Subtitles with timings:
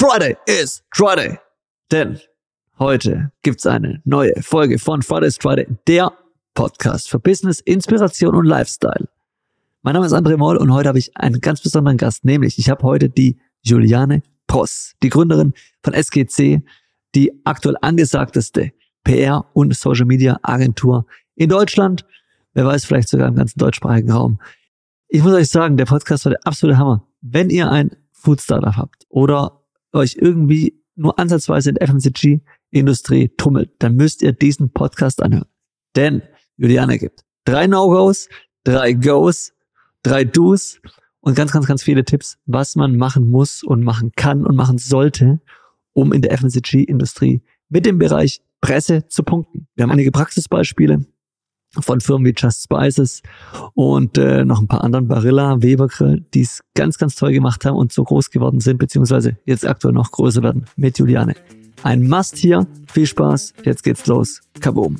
[0.00, 1.38] Friday is Friday.
[1.90, 2.18] Denn
[2.78, 6.10] heute gibt's eine neue Folge von Friday's Friday, der
[6.54, 9.10] Podcast für Business, Inspiration und Lifestyle.
[9.82, 12.70] Mein Name ist André Moll und heute habe ich einen ganz besonderen Gast, nämlich ich
[12.70, 15.52] habe heute die Juliane Pross, die Gründerin
[15.82, 16.62] von SGC,
[17.14, 18.72] die aktuell angesagteste
[19.04, 21.04] PR- und Social Media Agentur
[21.34, 22.06] in Deutschland.
[22.54, 24.40] Wer weiß, vielleicht sogar im ganzen deutschsprachigen Raum.
[25.08, 27.06] Ich muss euch sagen, der Podcast war der absolute Hammer.
[27.20, 29.59] Wenn ihr ein Food Startup habt oder
[29.92, 35.48] euch irgendwie nur ansatzweise in der FMCG-Industrie tummelt, dann müsst ihr diesen Podcast anhören.
[35.96, 36.22] Denn
[36.56, 38.28] Juliane gibt drei No-Gos,
[38.64, 39.52] drei Goes,
[40.02, 40.80] drei Do's
[41.20, 44.78] und ganz, ganz, ganz viele Tipps, was man machen muss und machen kann und machen
[44.78, 45.40] sollte,
[45.92, 49.66] um in der FMCG-Industrie mit dem Bereich Presse zu punkten.
[49.74, 51.06] Wir haben einige Praxisbeispiele
[51.78, 53.22] von Firmen wie Just Spices
[53.74, 57.76] und äh, noch ein paar anderen Barilla, Webergrill, die es ganz, ganz toll gemacht haben
[57.76, 61.34] und so groß geworden sind, beziehungsweise jetzt aktuell noch größer werden mit Juliane.
[61.82, 62.66] Ein Must hier.
[62.92, 63.54] Viel Spaß.
[63.64, 64.40] Jetzt geht's los.
[64.60, 64.96] Kaboom.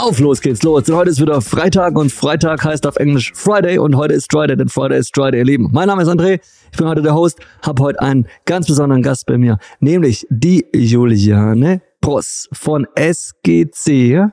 [0.00, 0.88] Auf, los geht's los.
[0.88, 4.56] Und heute ist wieder Freitag und Freitag heißt auf Englisch Friday und heute ist Friday,
[4.56, 5.68] denn Friday ist Friday, ihr Lieben.
[5.72, 6.40] Mein Name ist André,
[6.72, 10.64] ich bin heute der Host, habe heute einen ganz besonderen Gast bei mir, nämlich die
[10.74, 14.28] Juliane Pross von SGC,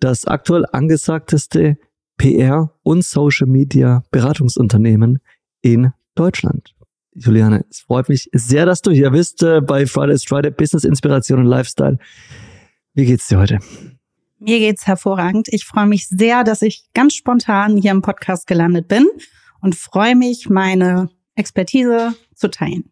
[0.00, 1.76] das aktuell angesagteste
[2.18, 5.18] PR- und Social Media Beratungsunternehmen
[5.60, 6.74] in Deutschland.
[7.12, 11.40] Juliane, es freut mich sehr, dass du hier bist äh, bei Fridays Friday Business Inspiration
[11.40, 11.98] und Lifestyle.
[12.94, 13.58] Wie geht's dir heute?
[14.40, 15.48] Mir geht's hervorragend.
[15.50, 19.08] Ich freue mich sehr, dass ich ganz spontan hier im Podcast gelandet bin
[19.60, 22.90] und freue mich, meine Expertise zu teilen.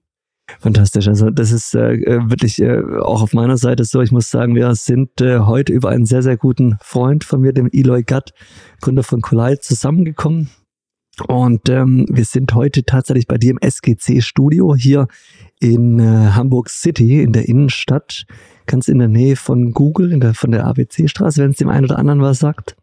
[0.60, 1.08] Fantastisch.
[1.08, 1.98] Also das ist äh,
[2.30, 4.00] wirklich äh, auch auf meiner Seite so.
[4.00, 7.52] Ich muss sagen, wir sind äh, heute über einen sehr, sehr guten Freund von mir,
[7.52, 8.32] dem Eloy Gatt,
[8.80, 10.50] Gründer von Collide, zusammengekommen.
[11.26, 15.08] Und ähm, wir sind heute tatsächlich bei dir im SGC-Studio hier
[15.60, 18.26] in äh, Hamburg City, in der Innenstadt
[18.66, 21.84] ganz in der Nähe von Google, in der, von der ABC-Straße, wenn es dem einen
[21.84, 22.76] oder anderen was sagt.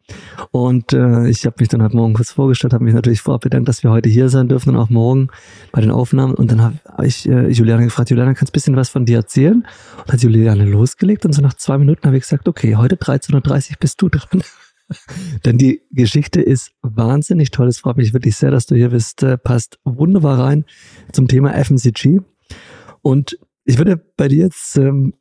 [0.52, 3.68] Und äh, ich habe mich dann heute Morgen kurz vorgestellt, habe mich natürlich vorab bedankt,
[3.68, 5.30] dass wir heute hier sein dürfen und auch morgen
[5.72, 6.34] bei den Aufnahmen.
[6.34, 9.06] Und dann habe hab ich äh, Juliane gefragt, Juliane, kannst du ein bisschen was von
[9.06, 9.66] dir erzählen?
[9.98, 13.34] Und hat Juliane losgelegt und so nach zwei Minuten habe ich gesagt, okay, heute 13.30
[13.72, 14.44] Uhr bist du dran.
[15.46, 17.68] Denn die Geschichte ist wahnsinnig toll.
[17.68, 19.24] Es freut mich wirklich sehr, dass du hier bist.
[19.24, 20.66] Äh, passt wunderbar rein
[21.12, 22.20] zum Thema FMCG.
[23.02, 25.14] Und ich würde bei dir jetzt ähm,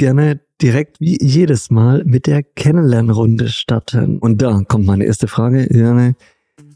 [0.00, 4.18] gerne direkt wie jedes Mal mit der Kennenlernrunde starten.
[4.18, 6.16] Und da kommt meine erste Frage, Irene.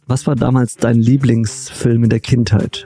[0.06, 2.84] Was war damals dein Lieblingsfilm in der Kindheit?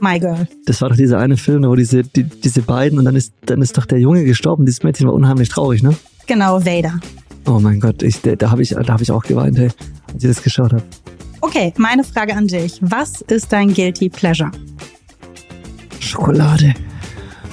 [0.00, 0.46] My Girl.
[0.66, 3.60] Das war doch dieser eine Film, wo diese, die, diese beiden und dann ist, dann
[3.62, 4.64] ist doch der Junge gestorben.
[4.64, 5.96] Dieses Mädchen war unheimlich traurig, ne?
[6.28, 7.00] Genau, Vader.
[7.46, 9.70] Oh mein Gott, ich, da, da habe ich, da hab ich auch geweint, hey,
[10.14, 10.84] als ich das geschaut habe.
[11.40, 12.78] Okay, meine Frage an dich.
[12.80, 14.52] Was ist dein Guilty Pleasure?
[15.98, 16.74] Schokolade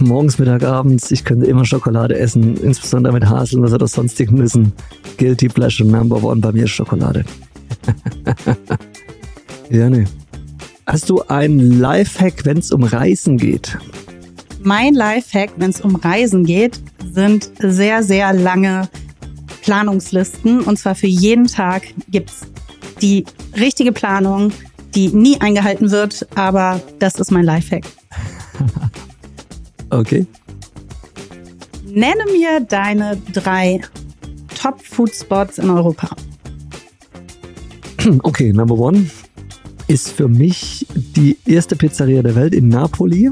[0.06, 1.12] morgens, Mittag, abends.
[1.12, 4.74] Ich könnte immer Schokolade essen, insbesondere mit Haselnuss oder sonstigen Nüssen.
[5.18, 7.26] Guilty Pleasure Number One bei mir ist Schokolade.
[9.70, 10.06] ja, ne.
[10.86, 13.78] Hast du einen Lifehack, wenn es um Reisen geht?
[14.64, 16.80] Mein Lifehack, wenn es um Reisen geht,
[17.12, 18.90] sind sehr, sehr lange
[19.64, 20.62] Planungslisten.
[20.62, 22.42] Und zwar für jeden Tag gibt's
[23.02, 23.26] die
[23.56, 24.52] richtige Planung,
[24.96, 27.84] die nie eingehalten wird, aber das ist mein Lifehack.
[29.90, 30.26] Okay.
[31.86, 33.82] Nenne mir deine drei
[34.60, 36.10] Top-Food-Spots in Europa.
[38.24, 39.10] Okay, Number One
[39.88, 43.32] ist für mich die erste Pizzeria der Welt in Napoli.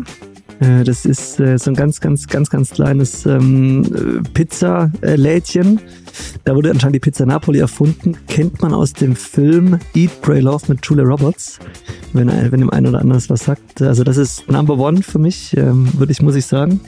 [0.59, 5.79] Äh, das ist äh, so ein ganz, ganz, ganz, ganz kleines ähm, Pizzalädchen.
[6.43, 8.17] Da wurde anscheinend die Pizza Napoli erfunden.
[8.27, 11.59] Kennt man aus dem Film Eat, Pray, Love mit Julia Roberts.
[12.13, 13.81] Wenn, wenn dem einen oder anderen was sagt.
[13.81, 16.79] Also das ist Number One für mich, ähm, würde ich, muss ich sagen.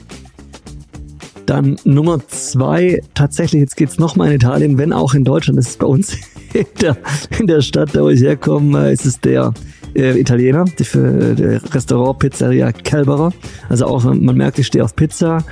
[1.44, 5.78] Dann Nummer zwei, tatsächlich, jetzt geht's nochmal in Italien, wenn auch in Deutschland, das ist
[5.78, 6.14] bei uns
[6.54, 6.96] in der,
[7.38, 9.52] in der Stadt, da wo ich herkomme, ist es der
[9.98, 13.30] äh, Italiener, die für der Restaurant Pizzeria Calbera.
[13.68, 15.44] Also auch, man merkt, ich stehe auf Pizza.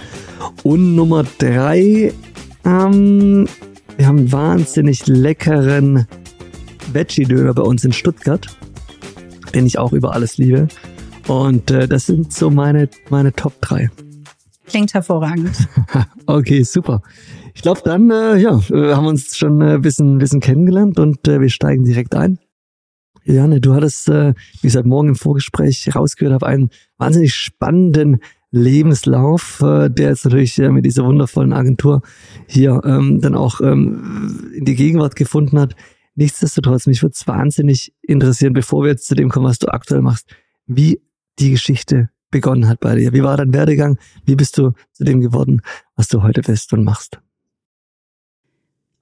[0.62, 2.12] Und Nummer drei,
[2.64, 3.46] ähm,
[3.96, 6.06] wir haben wahnsinnig leckeren
[6.92, 8.46] Veggie-Döner bei uns in Stuttgart,
[9.54, 10.68] den ich auch über alles liebe.
[11.26, 13.90] Und äh, das sind so meine, meine Top 3.
[14.66, 15.68] Klingt hervorragend.
[16.26, 17.02] okay, super.
[17.54, 20.98] Ich glaube, dann äh, ja, äh, haben wir uns schon ein äh, bisschen, bisschen kennengelernt
[20.98, 22.38] und äh, wir steigen direkt ein.
[23.26, 28.20] Janne, du hattest, äh, wie gesagt, morgen im Vorgespräch rausgehört, auf einen wahnsinnig spannenden
[28.52, 32.02] Lebenslauf, äh, der jetzt natürlich äh, mit dieser wundervollen Agentur
[32.46, 35.74] hier ähm, dann auch ähm, in die Gegenwart gefunden hat.
[36.14, 40.02] Nichtsdestotrotz, mich würde es wahnsinnig interessieren, bevor wir jetzt zu dem kommen, was du aktuell
[40.02, 40.30] machst,
[40.66, 41.00] wie
[41.38, 43.12] die Geschichte begonnen hat bei dir.
[43.12, 43.98] Wie war dein Werdegang?
[44.24, 45.60] Wie bist du zu dem geworden,
[45.96, 47.20] was du heute bist und machst?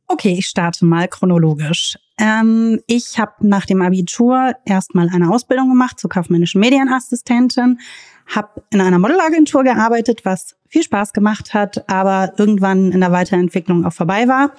[0.07, 1.97] Okay, ich starte mal chronologisch.
[2.19, 7.81] Ähm, ich habe nach dem Abitur erstmal eine Ausbildung gemacht zur kaufmännischen Medienassistentin,
[8.27, 13.85] habe in einer Modelagentur gearbeitet, was viel Spaß gemacht hat, aber irgendwann in der Weiterentwicklung
[13.85, 14.53] auch vorbei war.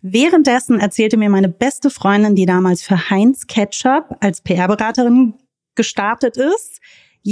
[0.00, 5.34] Währenddessen erzählte mir meine beste Freundin, die damals für Heinz Ketchup als PR-Beraterin
[5.76, 6.80] gestartet ist,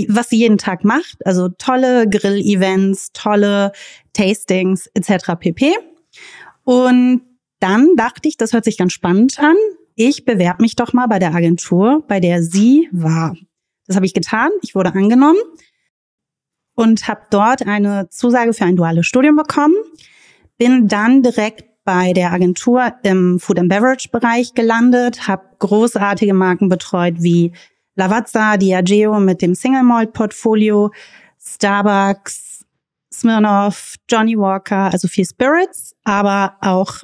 [0.08, 3.72] was sie jeden Tag macht, also tolle Grill-Events, tolle
[4.12, 5.32] Tastings etc.
[5.38, 5.75] pp.
[6.62, 7.22] Und
[7.60, 9.56] dann dachte ich, das hört sich ganz spannend an.
[9.94, 13.36] Ich bewerbe mich doch mal bei der Agentur, bei der sie war.
[13.86, 14.50] Das habe ich getan.
[14.62, 15.38] Ich wurde angenommen
[16.74, 19.74] und habe dort eine Zusage für ein duales Studium bekommen.
[20.56, 26.68] Bin dann direkt bei der Agentur im Food and Beverage Bereich gelandet, habe großartige Marken
[26.68, 27.52] betreut wie
[27.96, 30.90] Lavazza, Diageo mit dem Single Malt Portfolio,
[31.38, 32.64] Starbucks,
[33.12, 37.02] Smirnoff, Johnny Walker, also viel Spirits, aber auch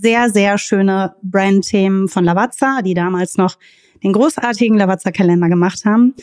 [0.00, 3.58] sehr, sehr schöne Brandthemen von Lavazza, die damals noch
[4.02, 6.14] den großartigen Lavazza-Kalender gemacht haben.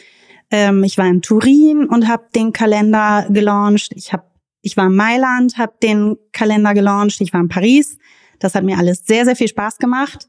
[0.52, 3.92] Ähm, ich war in Turin und habe den Kalender gelauncht.
[3.96, 4.32] Ich, hab,
[4.62, 7.20] ich war in Mailand, habe den Kalender gelauncht.
[7.22, 7.98] Ich war in Paris.
[8.40, 10.28] Das hat mir alles sehr, sehr viel Spaß gemacht.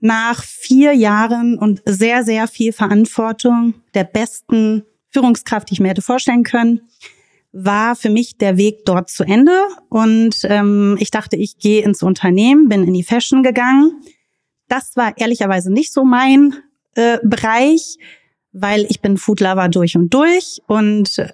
[0.00, 6.02] Nach vier Jahren und sehr, sehr viel Verantwortung der besten Führungskraft, die ich mir hätte
[6.02, 6.80] vorstellen können,
[7.52, 9.52] war für mich der Weg dort zu Ende.
[9.88, 14.02] Und ähm, ich dachte, ich gehe ins Unternehmen, bin in die Fashion gegangen.
[14.68, 16.54] Das war ehrlicherweise nicht so mein
[16.94, 17.98] äh, Bereich,
[18.52, 20.60] weil ich bin Foodlover durch und durch.
[20.66, 21.32] Und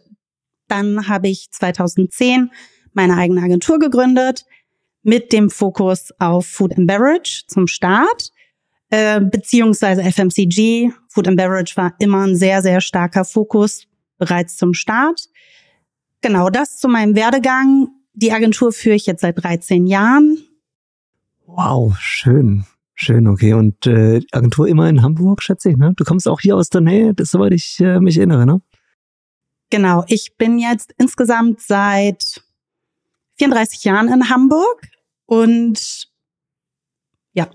[0.66, 2.50] dann habe ich 2010
[2.92, 4.44] meine eigene Agentur gegründet
[5.02, 8.30] mit dem Fokus auf Food and Beverage zum Start,
[8.90, 10.90] äh, beziehungsweise FMCG.
[11.08, 13.86] Food and Beverage war immer ein sehr, sehr starker Fokus
[14.18, 15.28] bereits zum Start.
[16.20, 17.88] Genau das zu meinem Werdegang.
[18.12, 20.38] Die Agentur führe ich jetzt seit 13 Jahren.
[21.46, 22.64] Wow, schön.
[22.94, 23.54] Schön, okay.
[23.54, 25.92] Und äh, Agentur immer in Hamburg, schätze ich, ne?
[25.96, 28.60] Du kommst auch hier aus der Nähe, das, soweit ich äh, mich erinnere, ne?
[29.70, 32.42] Genau, ich bin jetzt insgesamt seit
[33.38, 34.88] 34 Jahren in Hamburg
[35.26, 36.08] und
[37.32, 37.48] ja,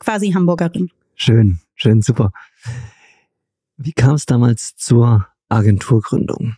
[0.00, 0.90] quasi Hamburgerin.
[1.14, 2.32] Schön, schön, super.
[3.76, 6.56] Wie kam es damals zur Agenturgründung?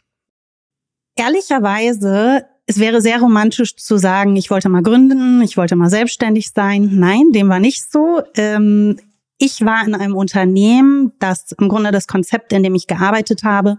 [1.17, 6.51] Ehrlicherweise, es wäre sehr romantisch zu sagen, ich wollte mal gründen, ich wollte mal selbstständig
[6.51, 6.91] sein.
[6.93, 8.23] Nein, dem war nicht so.
[8.37, 8.99] Ähm,
[9.39, 13.79] ich war in einem Unternehmen, das im Grunde das Konzept, in dem ich gearbeitet habe,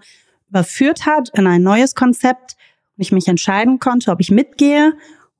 [0.49, 2.57] überführt hat in ein neues Konzept
[2.97, 4.93] und ich mich entscheiden konnte, ob ich mitgehe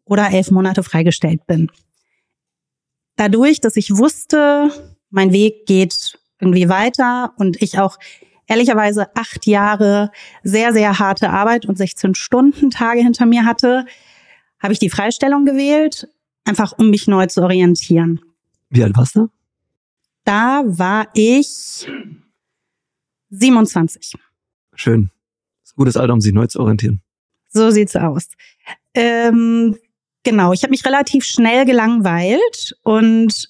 [0.05, 1.71] oder elf Monate freigestellt bin.
[3.17, 4.71] Dadurch, dass ich wusste,
[5.09, 7.97] mein Weg geht irgendwie weiter und ich auch
[8.51, 10.11] ehrlicherweise acht Jahre
[10.43, 13.85] sehr, sehr harte Arbeit und 16 Stunden Tage hinter mir hatte,
[14.59, 16.09] habe ich die Freistellung gewählt,
[16.43, 18.19] einfach um mich neu zu orientieren.
[18.69, 19.29] Wie alt warst du?
[20.25, 21.87] Da war ich
[23.29, 24.15] 27.
[24.73, 25.11] Schön.
[25.61, 27.01] Das ist ein gutes Alter, um sich neu zu orientieren.
[27.47, 28.27] So sieht's aus.
[28.93, 29.77] Ähm,
[30.23, 33.49] genau, ich habe mich relativ schnell gelangweilt und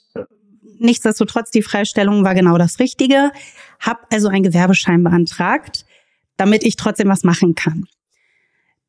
[0.82, 3.32] nichtsdestotrotz, die Freistellung war genau das Richtige.
[3.80, 5.86] Hab also einen Gewerbeschein beantragt,
[6.38, 7.86] damit ich trotzdem was machen kann.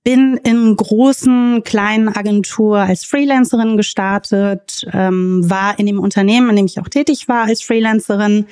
[0.05, 6.67] Bin in großen, kleinen Agentur als Freelancerin gestartet, ähm, war in dem Unternehmen, in dem
[6.67, 8.47] ich auch tätig war als Freelancerin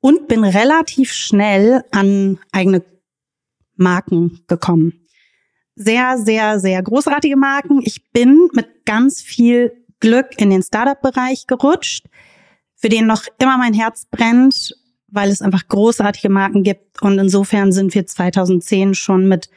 [0.00, 2.82] und bin relativ schnell an eigene
[3.76, 5.06] Marken gekommen.
[5.76, 7.80] Sehr, sehr, sehr großartige Marken.
[7.84, 12.06] Ich bin mit ganz viel Glück in den Startup-Bereich gerutscht
[12.78, 14.74] für den noch immer mein Herz brennt,
[15.08, 17.02] weil es einfach großartige Marken gibt.
[17.02, 19.50] Und insofern sind wir 2010 schon mit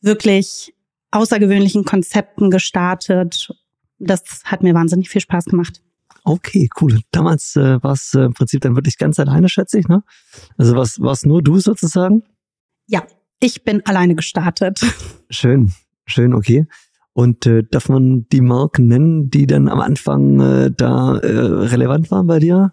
[0.00, 0.74] wirklich
[1.10, 3.50] außergewöhnlichen Konzepten gestartet.
[3.98, 5.82] Das hat mir wahnsinnig viel Spaß gemacht.
[6.24, 7.00] Okay, cool.
[7.10, 10.02] Damals äh, war es äh, im Prinzip dann wirklich ganz alleine, schätze ich, ne?
[10.56, 12.22] Also was war's nur du sozusagen?
[12.86, 13.02] Ja,
[13.40, 14.80] ich bin alleine gestartet.
[15.30, 15.72] Schön,
[16.06, 16.66] schön, okay.
[17.14, 22.10] Und äh, darf man die Marken nennen, die dann am Anfang äh, da äh, relevant
[22.10, 22.72] waren bei dir?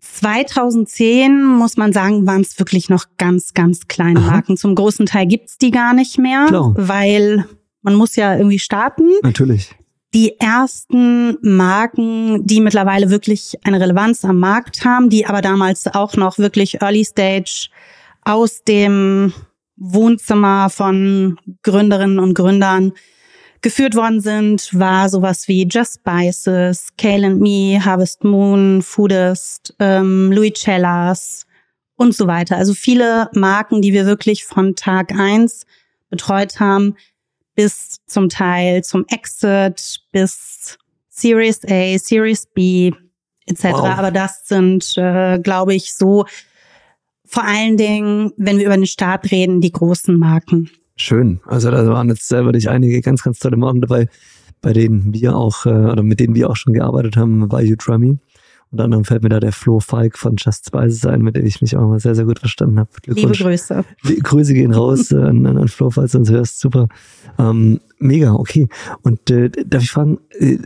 [0.00, 4.30] 2010 muss man sagen, waren es wirklich noch ganz, ganz kleine Aha.
[4.32, 4.56] Marken.
[4.56, 6.74] Zum großen Teil gibt's die gar nicht mehr, Klar.
[6.76, 7.44] weil
[7.82, 9.10] man muss ja irgendwie starten.
[9.22, 9.74] Natürlich.
[10.14, 16.16] Die ersten Marken, die mittlerweile wirklich eine Relevanz am Markt haben, die aber damals auch
[16.16, 17.68] noch wirklich Early Stage
[18.22, 19.32] aus dem
[19.76, 22.92] Wohnzimmer von Gründerinnen und Gründern
[23.62, 30.30] geführt worden sind, war sowas wie Just Spices, Kale and Me, Harvest Moon, Foodist, ähm,
[30.32, 31.46] Louis Cellas
[31.96, 32.56] und so weiter.
[32.56, 35.66] Also viele Marken, die wir wirklich von Tag eins
[36.10, 36.96] betreut haben,
[37.54, 40.78] bis zum Teil zum Exit, bis
[41.08, 42.92] Series A, Series B,
[43.46, 43.64] etc.
[43.64, 43.84] Wow.
[43.86, 46.26] Aber das sind, äh, glaube ich, so
[47.26, 50.70] vor allen Dingen, wenn wir über den Start reden, die großen Marken.
[50.96, 51.40] Schön.
[51.46, 54.08] Also da waren jetzt selber nicht einige ganz, ganz tolle Marken dabei,
[54.62, 58.18] bei denen wir auch, äh, oder mit denen wir auch schon gearbeitet haben bei Utrummy.
[58.70, 61.60] Unter anderem fällt mir da der Flo Falk von Just Spices ein, mit dem ich
[61.60, 62.90] mich auch mal sehr, sehr gut verstanden habe.
[63.06, 63.84] Liebe Grüße.
[64.22, 66.60] Grüße gehen raus äh, an, an Flo, falls du uns hörst.
[66.60, 66.88] Super.
[67.38, 68.68] Ähm, mega, okay.
[69.02, 70.58] Und äh, darf ich fragen, äh,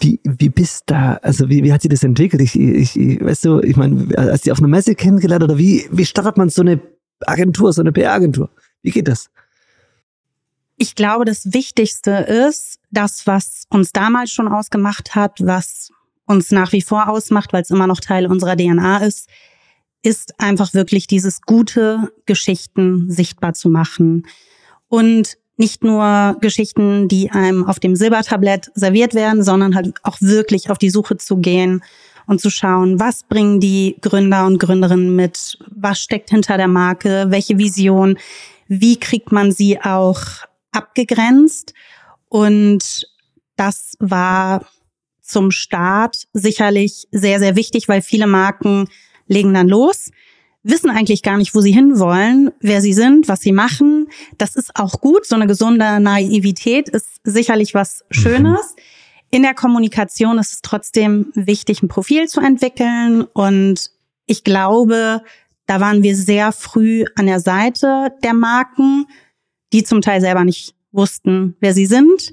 [0.00, 2.42] wie, wie bist da, also wie, wie hat sich das entwickelt?
[2.42, 5.86] Ich, ich, ich weißt du, ich meine, als die auf einer Messe kennengelernt oder wie,
[5.90, 6.80] wie startet man so eine
[7.26, 8.50] Agentur, so eine PR-Agentur?
[8.82, 9.30] Wie geht das?
[10.76, 15.90] Ich glaube, das Wichtigste ist, das, was uns damals schon ausgemacht hat, was
[16.26, 19.28] uns nach wie vor ausmacht, weil es immer noch Teil unserer DNA ist,
[20.02, 24.26] ist einfach wirklich dieses gute Geschichten sichtbar zu machen.
[24.88, 30.70] Und nicht nur Geschichten, die einem auf dem Silbertablett serviert werden, sondern halt auch wirklich
[30.70, 31.82] auf die Suche zu gehen
[32.26, 37.26] und zu schauen, was bringen die Gründer und Gründerinnen mit, was steckt hinter der Marke,
[37.28, 38.18] welche Vision,
[38.66, 40.20] wie kriegt man sie auch
[40.72, 41.74] abgegrenzt.
[42.28, 43.06] Und
[43.56, 44.66] das war
[45.20, 48.88] zum Start sicherlich sehr, sehr wichtig, weil viele Marken
[49.26, 50.10] legen dann los,
[50.64, 54.08] wissen eigentlich gar nicht, wo sie hinwollen, wer sie sind, was sie machen.
[54.38, 55.26] Das ist auch gut.
[55.26, 58.14] So eine gesunde Naivität ist sicherlich was mhm.
[58.14, 58.74] Schönes.
[59.30, 63.22] In der Kommunikation ist es trotzdem wichtig, ein Profil zu entwickeln.
[63.22, 63.90] Und
[64.26, 65.22] ich glaube,
[65.66, 69.06] da waren wir sehr früh an der Seite der Marken,
[69.72, 72.32] die zum Teil selber nicht wussten, wer sie sind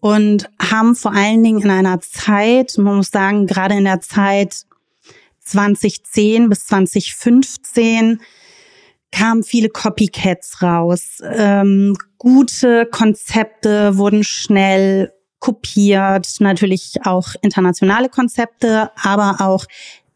[0.00, 4.66] und haben vor allen Dingen in einer Zeit, man muss sagen, gerade in der Zeit
[5.46, 8.20] 2010 bis 2015
[9.12, 11.18] kamen viele Copycats raus.
[11.22, 19.64] Ähm, gute Konzepte wurden schnell kopiert, natürlich auch internationale Konzepte, aber auch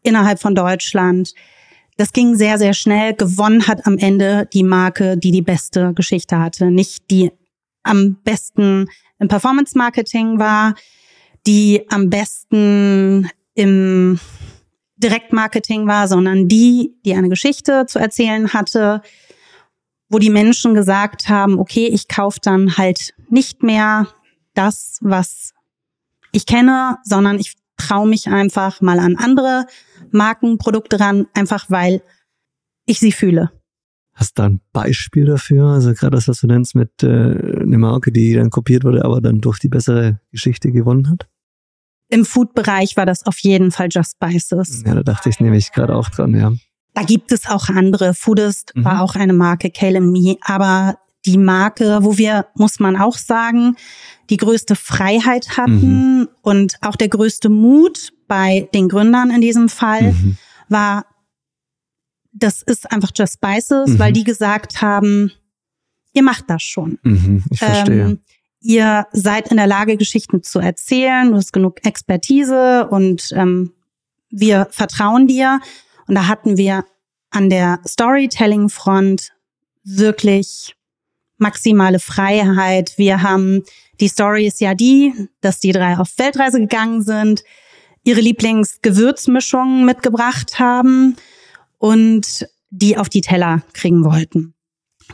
[0.03, 1.33] innerhalb von Deutschland.
[1.97, 3.13] Das ging sehr, sehr schnell.
[3.13, 7.31] Gewonnen hat am Ende die Marke, die die beste Geschichte hatte, nicht die
[7.83, 8.87] am besten
[9.19, 10.75] im Performance Marketing war,
[11.47, 14.19] die am besten im
[15.01, 19.01] Direktmarketing war, sondern die, die eine Geschichte zu erzählen hatte,
[20.09, 24.07] wo die Menschen gesagt haben, okay, ich kaufe dann halt nicht mehr
[24.53, 25.53] das, was
[26.31, 29.65] ich kenne, sondern ich traue mich einfach mal an andere
[30.11, 32.01] Markenprodukte ran, einfach weil
[32.85, 33.51] ich sie fühle.
[34.13, 35.67] Hast du da ein Beispiel dafür?
[35.67, 39.21] Also gerade das, was du nennst mit äh, einer Marke, die dann kopiert wurde, aber
[39.21, 41.27] dann durch die bessere Geschichte gewonnen hat?
[42.11, 44.83] Im Food-Bereich war das auf jeden Fall Just Spices.
[44.85, 46.51] Ja, da dachte ich nämlich gerade auch dran, ja.
[46.93, 48.13] Da gibt es auch andere.
[48.13, 48.85] Foodist mhm.
[48.85, 53.77] war auch eine Marke, Kale Me, aber die Marke, wo wir, muss man auch sagen,
[54.29, 56.29] die größte Freiheit hatten mhm.
[56.41, 60.37] und auch der größte Mut bei den Gründern in diesem Fall, mhm.
[60.67, 61.05] war
[62.33, 63.99] das ist einfach Just Spices, mhm.
[63.99, 65.31] weil die gesagt haben,
[66.13, 66.97] ihr macht das schon.
[67.03, 68.03] Mhm, ich verstehe.
[68.03, 68.19] Ähm,
[68.61, 73.73] ihr seid in der Lage, Geschichten zu erzählen, du hast genug Expertise und ähm,
[74.29, 75.59] wir vertrauen dir.
[76.07, 76.85] Und da hatten wir
[77.31, 79.31] an der Storytelling-Front
[79.83, 80.75] wirklich
[81.37, 82.93] maximale Freiheit.
[82.97, 83.63] Wir haben,
[83.99, 87.43] die Story ist ja die, dass die drei auf Weltreise gegangen sind,
[88.03, 91.15] ihre Lieblingsgewürzmischungen mitgebracht haben
[91.77, 94.53] und die auf die Teller kriegen wollten.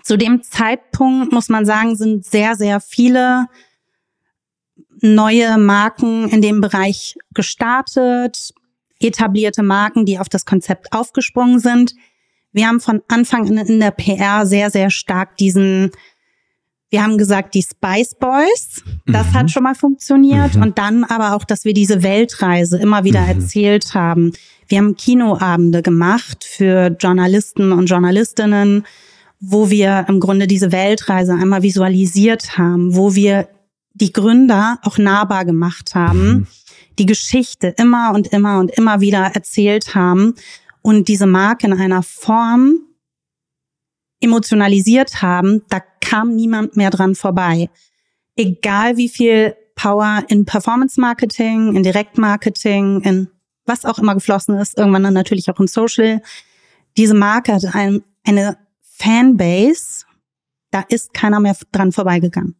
[0.07, 3.47] Zu dem Zeitpunkt, muss man sagen, sind sehr, sehr viele
[5.01, 8.53] neue Marken in dem Bereich gestartet,
[9.01, 11.93] etablierte Marken, die auf das Konzept aufgesprungen sind.
[12.53, 15.91] Wir haben von Anfang an in der PR sehr, sehr stark diesen,
[16.89, 19.33] wir haben gesagt, die Spice Boys, das mhm.
[19.33, 20.55] hat schon mal funktioniert.
[20.55, 20.61] Mhm.
[20.61, 23.41] Und dann aber auch, dass wir diese Weltreise immer wieder mhm.
[23.41, 24.31] erzählt haben.
[24.69, 28.85] Wir haben Kinoabende gemacht für Journalisten und Journalistinnen,
[29.39, 33.49] wo wir im Grunde diese Weltreise einmal visualisiert haben, wo wir
[33.93, 36.47] die Gründer auch nahbar gemacht haben, mhm.
[36.99, 40.35] die Geschichte immer und immer und immer wieder erzählt haben
[40.81, 42.79] und diese Marke in einer Form
[44.19, 47.69] emotionalisiert haben, da kam niemand mehr dran vorbei.
[48.35, 53.27] Egal wie viel Power in Performance Marketing, in Direktmarketing, in
[53.65, 56.21] was auch immer geflossen ist, irgendwann dann natürlich auch in Social.
[56.95, 58.57] Diese Marke hat ein, eine
[58.97, 60.05] Fanbase,
[60.71, 62.55] da ist keiner mehr dran vorbeigegangen.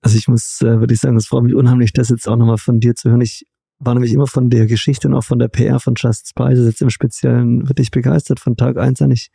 [0.00, 2.58] Also ich muss äh, würde ich sagen, es freut mich unheimlich, das jetzt auch nochmal
[2.58, 3.20] von dir zu hören.
[3.20, 3.46] Ich
[3.78, 6.82] war nämlich immer von der Geschichte und auch von der PR von Just Spices jetzt
[6.82, 9.10] im Speziellen wirklich begeistert von Tag eins an.
[9.10, 9.30] Ich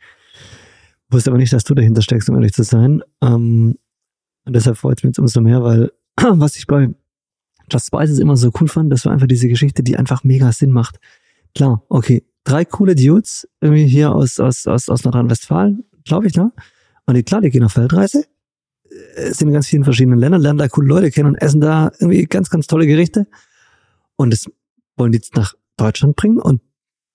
[1.10, 3.02] wusste aber nicht, dass du dahinter steckst, um ehrlich zu sein.
[3.20, 3.76] Ähm,
[4.44, 6.88] und deshalb freut es mich jetzt umso mehr, weil was ich bei
[7.70, 10.70] Just Spices immer so cool fand, das war einfach diese Geschichte, die einfach mega Sinn
[10.70, 10.98] macht.
[11.54, 16.52] Klar, okay, drei coole Dudes irgendwie hier aus, aus, aus, aus Nordrhein-Westfalen, glaube ich, ne?
[17.06, 18.24] Und die, klar, die gehen auf Weltreise,
[19.16, 21.90] äh, sind in ganz vielen verschiedenen Ländern, lernen da coole Leute kennen und essen da
[21.98, 23.26] irgendwie ganz, ganz tolle Gerichte.
[24.16, 24.46] Und das
[24.96, 26.60] wollen die jetzt nach Deutschland bringen und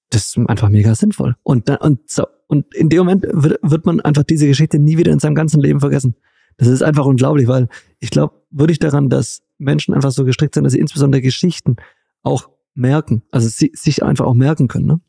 [0.10, 1.36] das ist einfach mega sinnvoll.
[1.44, 4.98] Und, dann, und, so, und in dem Moment wird, wird man einfach diese Geschichte nie
[4.98, 6.16] wieder in seinem ganzen Leben vergessen.
[6.58, 7.68] Das ist einfach unglaublich, weil
[8.00, 11.76] ich glaube wirklich daran, dass Menschen einfach so gestrickt sind, dass sie insbesondere Geschichten
[12.24, 14.86] auch merken, also sie, sich einfach auch merken können.
[14.86, 15.02] Ne?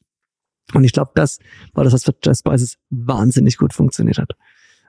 [0.74, 1.38] Und ich glaube, das
[1.72, 4.32] war das, was für Jazz Spices wahnsinnig gut funktioniert hat.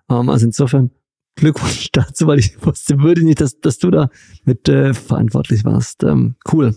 [0.09, 0.91] Ähm, also insofern
[1.35, 4.09] Glückwunsch dazu, weil ich wusste, würde nicht, dass, dass du da
[4.43, 6.03] mit äh, verantwortlich warst.
[6.03, 6.75] Ähm, cool.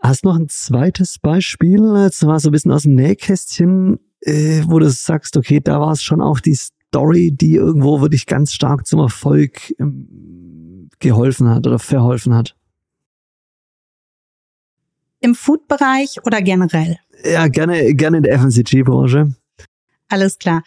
[0.00, 1.80] Hast noch ein zweites Beispiel?
[2.02, 5.92] Jetzt war so ein bisschen aus dem Nähkästchen, äh, wo du sagst, okay, da war
[5.92, 11.66] es schon auch die Story, die irgendwo wirklich ganz stark zum Erfolg ähm, geholfen hat
[11.66, 12.56] oder verholfen hat.
[15.22, 16.98] Im Food-Bereich oder generell?
[17.24, 19.34] Ja, gerne, gerne in der FMCG-Branche.
[20.08, 20.62] Alles klar.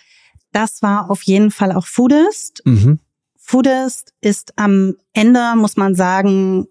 [0.51, 2.61] Das war auf jeden Fall auch Foodist.
[2.65, 2.99] Mhm.
[3.37, 6.65] Foodist ist am Ende, muss man sagen,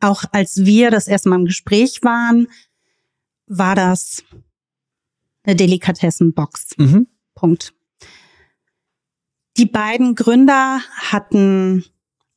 [0.00, 2.46] auch als wir das erste Mal im Gespräch waren,
[3.46, 4.22] war das
[5.42, 6.78] eine Delikatessenbox.
[6.78, 7.08] Mhm.
[7.34, 7.74] Punkt.
[9.56, 11.84] Die beiden Gründer hatten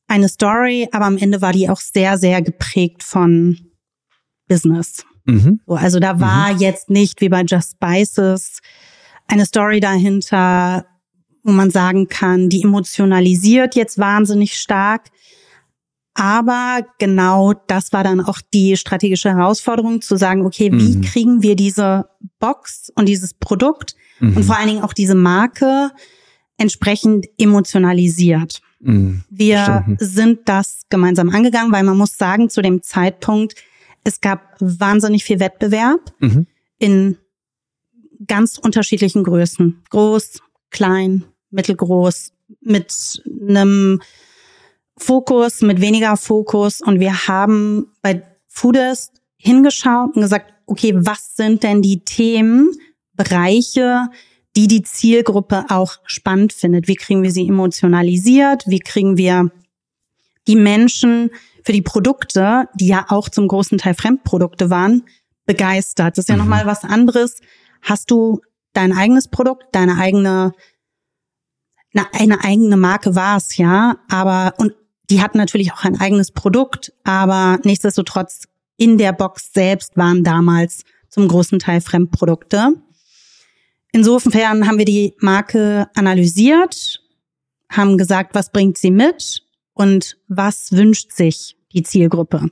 [0.06, 3.67] eine Story, aber am Ende war die auch sehr, sehr geprägt von
[4.48, 5.04] Business.
[5.24, 5.60] Mhm.
[5.66, 6.60] also da war mhm.
[6.60, 8.60] jetzt nicht wie bei Just Spices
[9.26, 10.86] eine Story dahinter,
[11.42, 15.10] wo man sagen kann, die emotionalisiert jetzt wahnsinnig stark,
[16.18, 21.02] aber genau das war dann auch die strategische Herausforderung, zu sagen, okay, wie mhm.
[21.02, 22.08] kriegen wir diese
[22.40, 24.36] Box und dieses Produkt mhm.
[24.36, 25.92] und vor allen Dingen auch diese Marke
[26.56, 28.60] entsprechend emotionalisiert.
[28.80, 29.22] Mhm.
[29.30, 29.96] Wir Verstanden.
[30.00, 33.54] sind das gemeinsam angegangen, weil man muss sagen, zu dem Zeitpunkt,
[34.08, 36.46] es gab wahnsinnig viel Wettbewerb mhm.
[36.78, 37.18] in
[38.26, 39.82] ganz unterschiedlichen Größen.
[39.90, 40.40] Groß,
[40.70, 44.00] klein, mittelgroß, mit einem
[44.96, 46.80] Fokus, mit weniger Fokus.
[46.80, 52.70] Und wir haben bei Foodist hingeschaut und gesagt, okay, was sind denn die Themen,
[53.12, 54.08] Bereiche,
[54.56, 56.88] die die Zielgruppe auch spannend findet?
[56.88, 58.64] Wie kriegen wir sie emotionalisiert?
[58.66, 59.50] Wie kriegen wir
[60.46, 61.30] die Menschen
[61.64, 65.04] für die Produkte, die ja auch zum großen Teil Fremdprodukte waren,
[65.46, 66.16] begeistert?
[66.16, 66.42] Das ist ja mhm.
[66.42, 67.40] nochmal was anderes.
[67.82, 68.40] Hast du
[68.72, 70.52] dein eigenes Produkt, deine eigene,
[72.12, 74.74] eine eigene Marke war es, ja, aber, und
[75.10, 78.44] die hatten natürlich auch ein eigenes Produkt, aber nichtsdestotrotz
[78.76, 82.74] in der Box selbst waren damals zum großen Teil Fremdprodukte.
[83.92, 87.02] Insofern haben wir die Marke analysiert,
[87.70, 89.42] haben gesagt, was bringt sie mit
[89.78, 92.50] und was wünscht sich die Zielgruppe.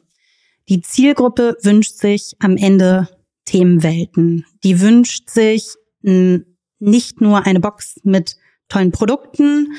[0.68, 3.08] Die Zielgruppe wünscht sich am Ende
[3.44, 4.46] Themenwelten.
[4.62, 8.36] Die wünscht sich nicht nur eine Box mit
[8.68, 9.72] tollen Produkten,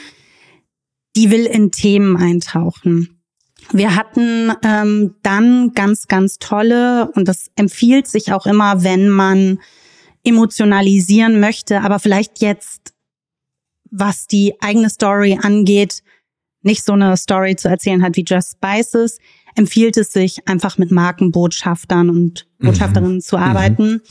[1.16, 3.22] die will in Themen eintauchen.
[3.72, 9.60] Wir hatten ähm, dann ganz, ganz tolle, und das empfiehlt sich auch immer, wenn man
[10.24, 12.94] emotionalisieren möchte, aber vielleicht jetzt,
[13.90, 16.04] was die eigene Story angeht,
[16.68, 19.18] nicht so eine Story zu erzählen hat wie Just Spices,
[19.56, 22.68] empfiehlt es sich einfach mit Markenbotschaftern und mhm.
[22.68, 23.22] Botschafterinnen mhm.
[23.22, 23.88] zu arbeiten.
[23.94, 24.02] Mhm.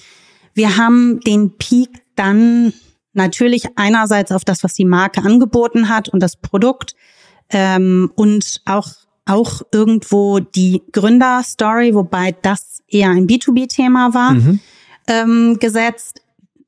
[0.55, 2.73] Wir haben den Peak dann
[3.16, 6.95] Natürlich einerseits auf das, was die Marke angeboten hat und das Produkt
[7.49, 8.90] ähm, und auch
[9.25, 14.61] auch irgendwo die Gründerstory, wobei das eher ein B2B-Thema war, mhm.
[15.09, 16.21] ähm, gesetzt,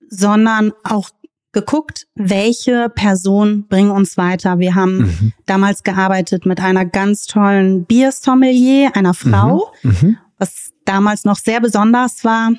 [0.08, 1.10] sondern auch
[1.58, 4.58] geguckt, welche Person bringen uns weiter.
[4.58, 5.32] Wir haben mhm.
[5.46, 9.96] damals gearbeitet mit einer ganz tollen Biersommelier, einer Frau, mhm.
[10.00, 10.18] mhm.
[10.38, 12.52] was damals noch sehr besonders war.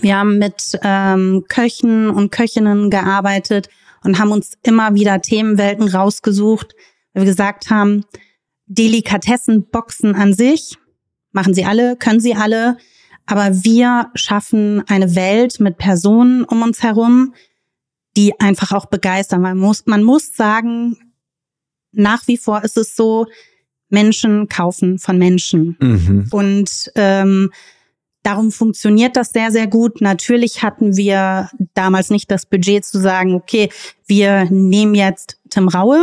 [0.00, 3.68] Wir haben mit ähm, Köchen und Köchinnen gearbeitet
[4.02, 6.74] und haben uns immer wieder Themenwelten rausgesucht,
[7.12, 8.04] weil wir gesagt haben,
[8.66, 10.78] Delikatessenboxen an sich
[11.32, 12.78] machen sie alle, können sie alle,
[13.26, 17.34] aber wir schaffen eine Welt mit Personen um uns herum,
[18.16, 19.42] die einfach auch begeistern.
[19.42, 20.96] Man muss, man muss sagen,
[21.92, 23.26] nach wie vor ist es so,
[23.88, 25.76] Menschen kaufen von Menschen.
[25.80, 26.28] Mhm.
[26.30, 27.50] Und ähm,
[28.24, 30.00] Darum funktioniert das sehr, sehr gut.
[30.00, 33.68] Natürlich hatten wir damals nicht das Budget zu sagen, okay,
[34.06, 36.02] wir nehmen jetzt Tim Raue.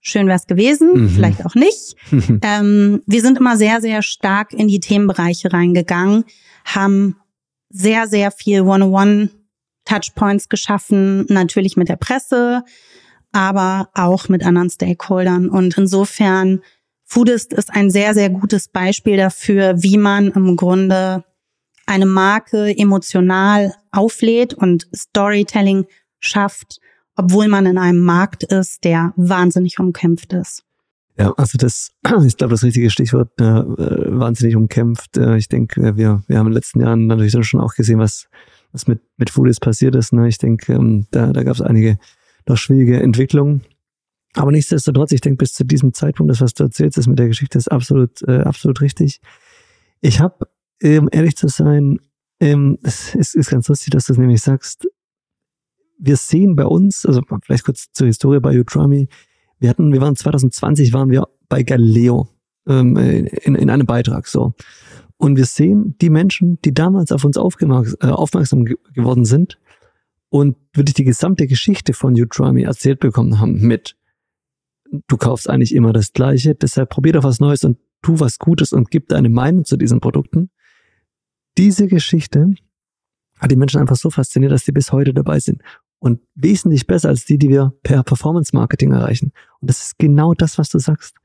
[0.00, 1.08] Schön wäre es gewesen, mhm.
[1.10, 1.94] vielleicht auch nicht.
[2.42, 6.24] ähm, wir sind immer sehr, sehr stark in die Themenbereiche reingegangen,
[6.64, 7.14] haben
[7.70, 9.30] sehr, sehr viel One-on-One
[9.88, 12.62] Touchpoints geschaffen, natürlich mit der Presse,
[13.32, 15.48] aber auch mit anderen Stakeholdern.
[15.48, 16.60] Und insofern,
[17.04, 21.24] Foodist ist ein sehr, sehr gutes Beispiel dafür, wie man im Grunde
[21.86, 25.86] eine Marke emotional auflädt und Storytelling
[26.20, 26.80] schafft,
[27.16, 30.64] obwohl man in einem Markt ist, der wahnsinnig umkämpft ist.
[31.18, 31.92] Ja, also das
[32.24, 35.16] ist, glaube das richtige Stichwort, äh, wahnsinnig umkämpft.
[35.16, 37.98] Äh, ich denke, wir, wir haben in den letzten Jahren natürlich dann schon auch gesehen,
[37.98, 38.28] was,
[38.72, 40.12] was mit, mit Foodies passiert ist.
[40.12, 40.28] Ne?
[40.28, 41.98] Ich denke, ähm, da, da gab es einige
[42.46, 43.62] noch schwierige Entwicklungen.
[44.34, 47.28] Aber nichtsdestotrotz, ich denke, bis zu diesem Zeitpunkt, das, was du erzählst, ist mit der
[47.28, 49.20] Geschichte, ist absolut, äh, absolut richtig.
[50.00, 50.46] Ich habe
[50.80, 51.98] ähm, ehrlich zu sein,
[52.40, 54.86] ähm, es ist, ist ganz lustig, dass du es nämlich sagst.
[55.98, 59.08] Wir sehen bei uns, also vielleicht kurz zur Historie bei Utrami,
[59.58, 62.28] wir hatten, wir waren 2020 waren wir bei Galileo
[62.68, 64.54] ähm, in, in einem Beitrag so.
[65.18, 69.58] Und wir sehen die Menschen, die damals auf uns aufmerksam, äh, aufmerksam geworden sind
[70.30, 73.96] und wirklich die gesamte Geschichte von Utrami erzählt bekommen haben mit,
[75.08, 78.72] du kaufst eigentlich immer das Gleiche, deshalb probier doch was Neues und tu was Gutes
[78.72, 80.50] und gib deine Meinung zu diesen Produkten
[81.58, 82.54] diese Geschichte
[83.40, 85.60] hat die Menschen einfach so fasziniert, dass sie bis heute dabei sind.
[85.98, 89.32] Und wesentlich besser als die, die wir per Performance Marketing erreichen.
[89.60, 91.16] Und das ist genau das, was du sagst.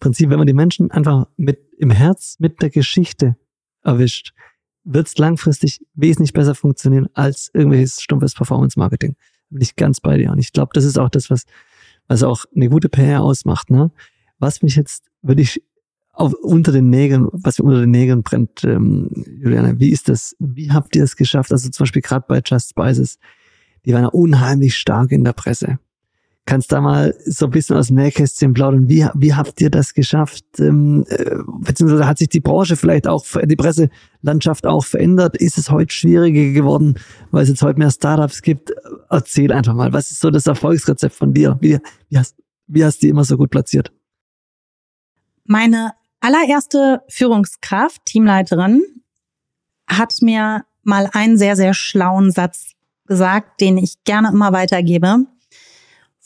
[0.00, 3.36] Prinzip, wenn man die Menschen einfach mit im Herz mit der Geschichte
[3.82, 4.32] erwischt,
[4.84, 9.14] wird es langfristig wesentlich besser funktionieren als irgendwelches stumpfes Performance Marketing.
[9.50, 10.32] Da bin ich ganz bei dir.
[10.32, 11.44] Und ich glaube, das ist auch das, was,
[12.08, 13.70] was auch eine gute PR ausmacht.
[13.70, 13.90] Ne?
[14.38, 15.62] Was mich jetzt wirklich
[16.12, 20.70] auf, unter den Nägeln, was unter den Nägeln brennt, ähm, Juliane, wie ist das, wie
[20.70, 21.52] habt ihr es geschafft?
[21.52, 23.18] Also zum Beispiel gerade bei Just Spices,
[23.84, 25.78] die waren ja unheimlich stark in der Presse.
[26.46, 29.94] Kannst da mal so ein bisschen aus dem Nähkästchen plaudern, wie, wie habt ihr das
[29.94, 30.44] geschafft?
[30.58, 35.36] Ähm, äh, beziehungsweise hat sich die Branche vielleicht auch, die Presselandschaft auch verändert?
[35.36, 36.98] Ist es heute schwieriger geworden,
[37.30, 38.72] weil es jetzt heute mehr Startups gibt?
[39.10, 41.56] Erzähl einfach mal, was ist so das Erfolgsrezept von dir?
[41.60, 43.92] Wie, wie, hast, wie hast du die immer so gut platziert?
[45.44, 48.82] Meine allererste Führungskraft, Teamleiterin,
[49.86, 52.72] hat mir mal einen sehr, sehr schlauen Satz
[53.06, 55.26] gesagt, den ich gerne immer weitergebe.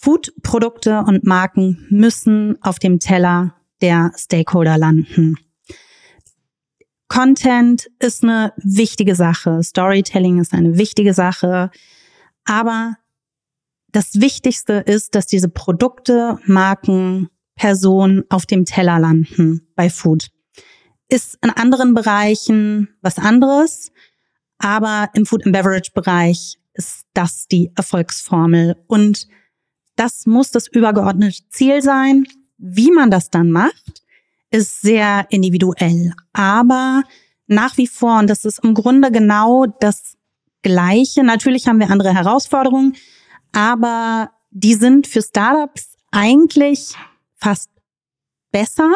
[0.04, 5.38] Food-Produkte und Marken müssen auf dem Teller der Stakeholder landen.
[7.08, 11.70] Content ist eine wichtige Sache, Storytelling ist eine wichtige Sache,
[12.44, 12.98] aber
[13.92, 20.28] das Wichtigste ist, dass diese Produkte, Marken Person auf dem Teller landen bei Food.
[21.08, 23.90] Ist in anderen Bereichen was anderes,
[24.58, 29.28] aber im Food and Beverage Bereich ist das die Erfolgsformel und
[29.96, 32.26] das muss das übergeordnete Ziel sein.
[32.58, 34.02] Wie man das dann macht,
[34.50, 37.02] ist sehr individuell, aber
[37.46, 40.16] nach wie vor, und das ist im Grunde genau das
[40.62, 41.22] Gleiche.
[41.22, 42.96] Natürlich haben wir andere Herausforderungen,
[43.52, 46.94] aber die sind für Startups eigentlich
[47.36, 47.70] fast
[48.50, 48.90] besser.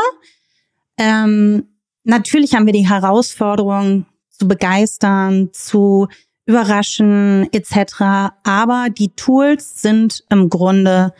[0.96, 1.68] Ähm,
[2.04, 6.08] natürlich haben wir die Herausforderung zu begeistern, zu
[6.48, 8.32] überraschen etc.
[8.42, 11.12] Aber die Tools sind im Grunde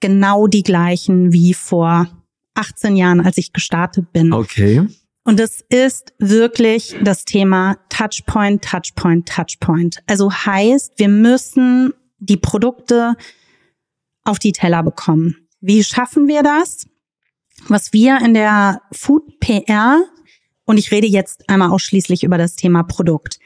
[0.00, 2.06] genau die gleichen wie vor
[2.54, 4.32] 18 Jahren, als ich gestartet bin.
[4.32, 4.86] Okay.
[5.24, 9.98] Und es ist wirklich das Thema Touchpoint, Touchpoint, Touchpoint.
[10.06, 13.16] Also heißt, wir müssen die Produkte
[14.24, 15.48] auf die Teller bekommen.
[15.60, 16.86] Wie schaffen wir das?
[17.66, 20.04] Was wir in der Food PR,
[20.64, 23.38] und ich rede jetzt einmal ausschließlich über das Thema Produkt,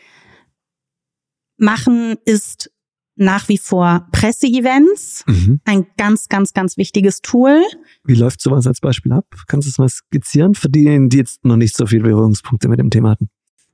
[1.57, 2.71] machen, ist
[3.17, 5.25] nach wie vor Presseevents.
[5.27, 5.61] Mhm.
[5.65, 7.63] Ein ganz, ganz, ganz wichtiges Tool.
[8.05, 9.25] Wie läuft sowas als Beispiel ab?
[9.47, 12.79] Kannst du es mal skizzieren für diejenigen, die jetzt noch nicht so viele Berührungspunkte mit
[12.79, 13.31] dem Thema hatten?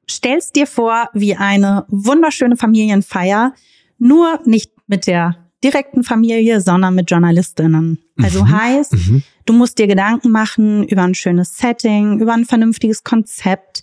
[0.09, 3.55] Stellst dir vor, wie eine wunderschöne Familienfeier,
[3.99, 7.99] nur nicht mit der direkten Familie, sondern mit Journalistinnen.
[8.21, 8.51] Also mhm.
[8.51, 9.23] heißt, mhm.
[9.47, 13.83] du musst dir Gedanken machen über ein schönes Setting, über ein vernünftiges Konzept,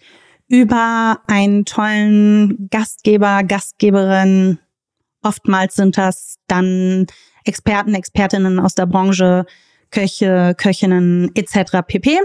[0.49, 4.59] über einen tollen Gastgeber, Gastgeberin.
[5.21, 7.05] Oftmals sind das dann
[7.45, 9.45] Experten, Expertinnen aus der Branche,
[9.91, 11.79] Köche, Köchinnen etc.
[11.87, 12.19] pp.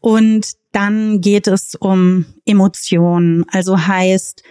[0.00, 4.42] Und dann geht es um Emotionen, also heißt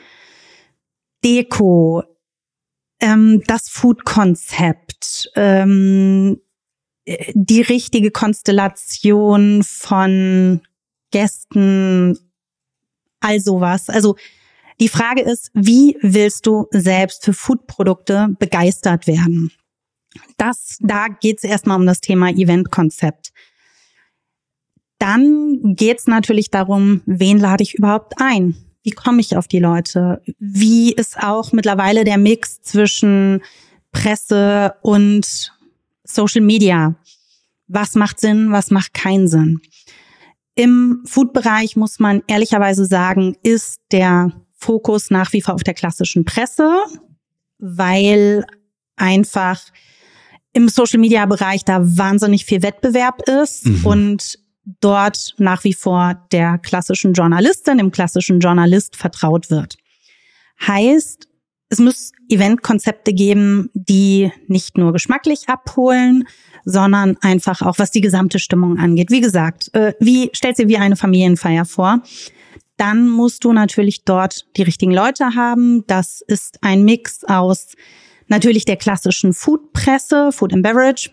[1.23, 2.03] Deko,
[2.99, 6.39] ähm, das Food-Konzept, ähm,
[7.33, 10.61] die richtige Konstellation von
[11.11, 12.30] Gästen,
[13.21, 13.89] all sowas.
[13.89, 14.15] Also
[14.79, 19.51] die Frage ist, wie willst du selbst für Foodprodukte begeistert werden?
[20.37, 23.31] Das, da geht es erstmal um das Thema Eventkonzept.
[24.97, 28.55] Dann geht es natürlich darum, wen lade ich überhaupt ein?
[28.83, 30.21] Wie komme ich auf die Leute?
[30.39, 33.41] Wie ist auch mittlerweile der Mix zwischen
[33.91, 35.53] Presse und
[36.03, 36.95] Social Media?
[37.67, 39.61] Was macht Sinn, was macht keinen Sinn?
[40.55, 46.25] Im Food-Bereich muss man ehrlicherweise sagen, ist der Fokus nach wie vor auf der klassischen
[46.25, 46.69] Presse,
[47.57, 48.45] weil
[48.95, 49.59] einfach
[50.53, 53.85] im Social-Media-Bereich da wahnsinnig viel Wettbewerb ist mhm.
[53.85, 54.39] und
[54.81, 59.77] dort nach wie vor der klassischen Journalistin, dem klassischen Journalist vertraut wird.
[60.65, 61.27] Heißt,
[61.71, 66.27] es muss Eventkonzepte geben, die nicht nur geschmacklich abholen,
[66.65, 69.09] sondern einfach auch, was die gesamte Stimmung angeht.
[69.09, 72.03] Wie gesagt, äh, wie stellt sie wie eine Familienfeier vor?
[72.81, 75.85] dann musst du natürlich dort die richtigen Leute haben.
[75.85, 77.75] Das ist ein Mix aus
[78.25, 81.11] natürlich der klassischen Foodpresse, Food and Beverage.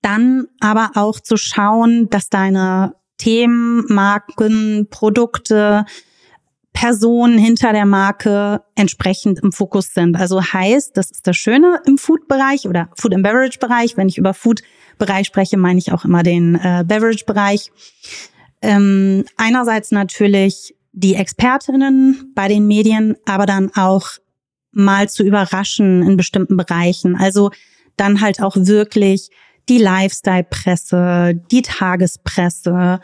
[0.00, 5.86] Dann aber auch zu schauen, dass deine Themen, Marken, Produkte,
[6.78, 10.14] Personen hinter der Marke entsprechend im Fokus sind.
[10.14, 13.96] Also heißt, das ist das Schöne im Food-Bereich oder Food and Beverage-Bereich.
[13.96, 17.72] Wenn ich über Food-Bereich spreche, meine ich auch immer den äh, Beverage-Bereich
[18.62, 24.10] ähm, einerseits natürlich die Expertinnen bei den Medien, aber dann auch
[24.70, 27.16] mal zu überraschen in bestimmten Bereichen.
[27.16, 27.50] Also
[27.96, 29.30] dann halt auch wirklich
[29.68, 33.00] die Lifestyle-Presse, die Tagespresse,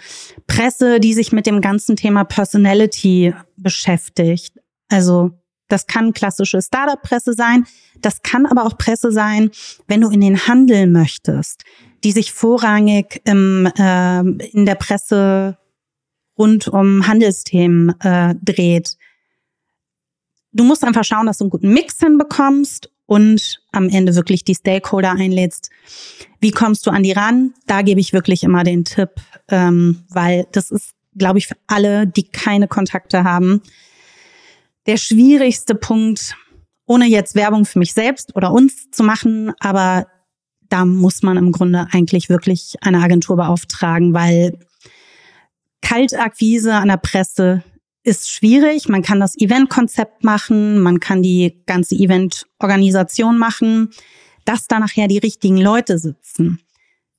[0.46, 4.59] Presse, die sich mit dem ganzen Thema Personality beschäftigt.
[4.88, 5.33] Also
[5.68, 7.66] das kann klassische Startup-Presse sein,
[8.00, 9.50] das kann aber auch Presse sein,
[9.88, 11.64] wenn du in den Handel möchtest,
[12.05, 15.59] die sich vorrangig im, äh, in der Presse
[16.38, 18.96] rund um Handelsthemen äh, dreht.
[20.53, 24.54] Du musst einfach schauen, dass du einen guten Mix hinbekommst und am Ende wirklich die
[24.54, 25.70] Stakeholder einlädst.
[26.40, 27.54] Wie kommst du an die ran?
[27.66, 29.10] Da gebe ich wirklich immer den Tipp,
[29.48, 33.62] ähm, weil das ist, glaube ich, für alle, die keine Kontakte haben,
[34.86, 36.36] der schwierigste Punkt,
[36.86, 40.06] ohne jetzt Werbung für mich selbst oder uns zu machen, aber
[40.68, 44.58] da muss man im Grunde eigentlich wirklich eine Agentur beauftragen, weil
[45.80, 47.62] Kaltakquise an der Presse
[48.04, 48.88] ist schwierig.
[48.88, 53.90] Man kann das Eventkonzept machen, man kann die ganze Eventorganisation machen,
[54.44, 56.60] dass da nachher die richtigen Leute sitzen.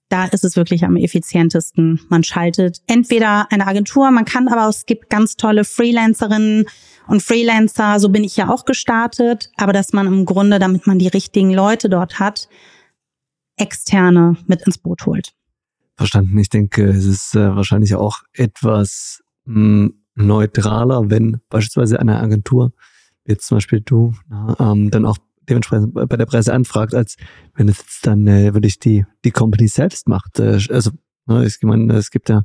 [0.09, 1.99] Da ist es wirklich am effizientesten.
[2.09, 6.65] Man schaltet entweder eine Agentur, man kann aber, es gibt ganz tolle Freelancerinnen
[7.07, 10.99] und Freelancer, so bin ich ja auch gestartet, aber dass man im Grunde, damit man
[10.99, 12.47] die richtigen Leute dort hat,
[13.57, 15.33] externe mit ins Boot holt.
[15.97, 16.37] Verstanden.
[16.37, 22.73] Ich denke, es ist äh, wahrscheinlich auch etwas hm, neutraler, wenn beispielsweise eine Agentur,
[23.25, 27.17] jetzt zum Beispiel du, na, ähm, dann auch dementsprechend bei der Presse anfragt, als
[27.53, 30.39] wenn es jetzt dann äh, wirklich die, die Company selbst macht.
[30.39, 30.91] Äh, also,
[31.27, 32.43] ne, ich meine, es gibt ja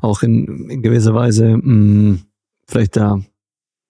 [0.00, 2.20] auch in, in gewisser Weise mh, hm,
[2.66, 3.20] vielleicht da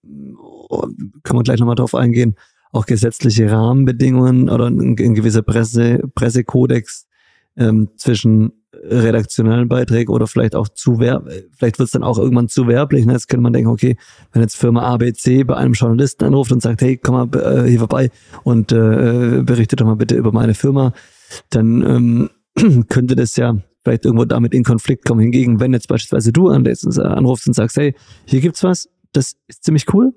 [0.02, 2.34] können wir gleich nochmal drauf eingehen,
[2.72, 7.06] auch gesetzliche Rahmenbedingungen oder ein, ein gewisser Presse, Pressekodex
[7.56, 12.48] ähm, zwischen redaktionellen Beiträgen oder vielleicht auch zu werb, vielleicht wird es dann auch irgendwann
[12.48, 13.06] zu werblich.
[13.06, 13.12] Ne?
[13.12, 13.96] Jetzt könnte man denken, okay,
[14.32, 17.78] wenn jetzt Firma ABC bei einem Journalisten anruft und sagt, hey, komm mal äh, hier
[17.78, 18.10] vorbei
[18.42, 20.92] und äh, berichte doch mal bitte über meine Firma,
[21.50, 21.82] dann
[22.56, 25.20] ähm, könnte das ja vielleicht irgendwo damit in Konflikt kommen.
[25.20, 29.92] Hingegen, wenn jetzt beispielsweise du anrufst und sagst, hey, hier gibt's was, das ist ziemlich
[29.92, 30.12] cool,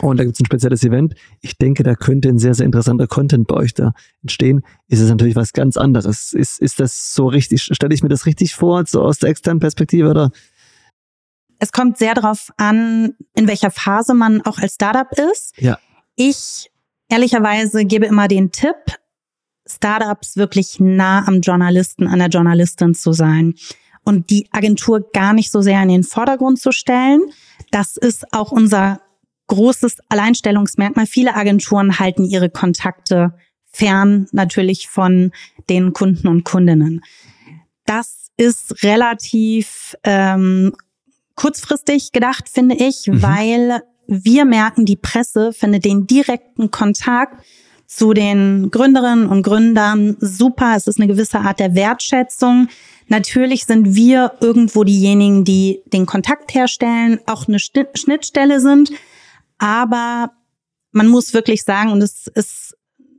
[0.00, 1.14] und da gibt es ein spezielles Event.
[1.40, 4.62] Ich denke, da könnte ein sehr, sehr interessanter Content bei euch da entstehen.
[4.88, 6.32] Ist es natürlich was ganz anderes.
[6.32, 7.62] Ist, ist das so richtig?
[7.62, 10.30] Stelle ich mir das richtig vor, so aus der externen Perspektive oder?
[11.58, 15.54] Es kommt sehr darauf an, in welcher Phase man auch als Startup ist.
[15.58, 15.78] Ja.
[16.16, 16.70] Ich
[17.08, 18.76] ehrlicherweise gebe immer den Tipp,
[19.66, 23.54] Startups wirklich nah am Journalisten, an der Journalistin zu sein
[24.04, 27.22] und die Agentur gar nicht so sehr in den Vordergrund zu stellen.
[27.70, 29.00] Das ist auch unser
[29.48, 31.06] großes Alleinstellungsmerkmal.
[31.06, 33.34] Viele Agenturen halten ihre Kontakte
[33.72, 35.32] fern natürlich von
[35.68, 37.02] den Kunden und Kundinnen.
[37.86, 40.72] Das ist relativ ähm,
[41.34, 43.22] kurzfristig gedacht, finde ich, mhm.
[43.22, 47.44] weil wir merken, die Presse findet den direkten Kontakt
[47.86, 50.74] zu den Gründerinnen und Gründern super.
[50.76, 52.68] Es ist eine gewisse Art der Wertschätzung.
[53.08, 58.92] Natürlich sind wir irgendwo diejenigen, die den Kontakt herstellen, auch eine Schnittstelle sind.
[59.62, 60.32] Aber
[60.90, 62.76] man muss wirklich sagen, und es ist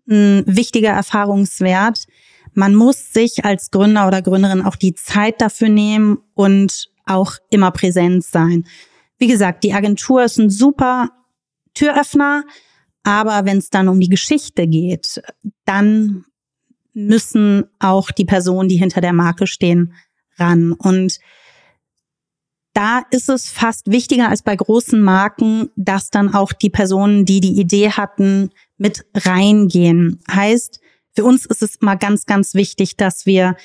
[0.09, 2.05] ein wichtiger Erfahrungswert,
[2.53, 7.71] man muss sich als Gründer oder Gründerin auch die Zeit dafür nehmen und auch immer
[7.71, 8.65] präsent sein.
[9.19, 11.11] wie gesagt, die Agentur ist ein super
[11.75, 12.43] Türöffner,
[13.03, 15.21] aber wenn es dann um die Geschichte geht,
[15.63, 16.25] dann
[16.93, 19.93] müssen auch die Personen, die hinter der Marke stehen,
[20.37, 20.73] ran.
[20.73, 21.19] Und
[22.73, 27.39] da ist es fast wichtiger als bei großen Marken, dass dann auch die Personen, die
[27.39, 30.19] die Idee hatten, mit reingehen.
[30.29, 30.79] Heißt,
[31.15, 33.55] für uns ist es mal ganz, ganz wichtig, dass wir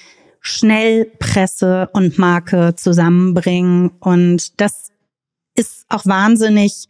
[0.40, 3.90] schnell Presse und Marke zusammenbringen.
[4.00, 4.90] Und das
[5.54, 6.86] ist auch wahnsinnig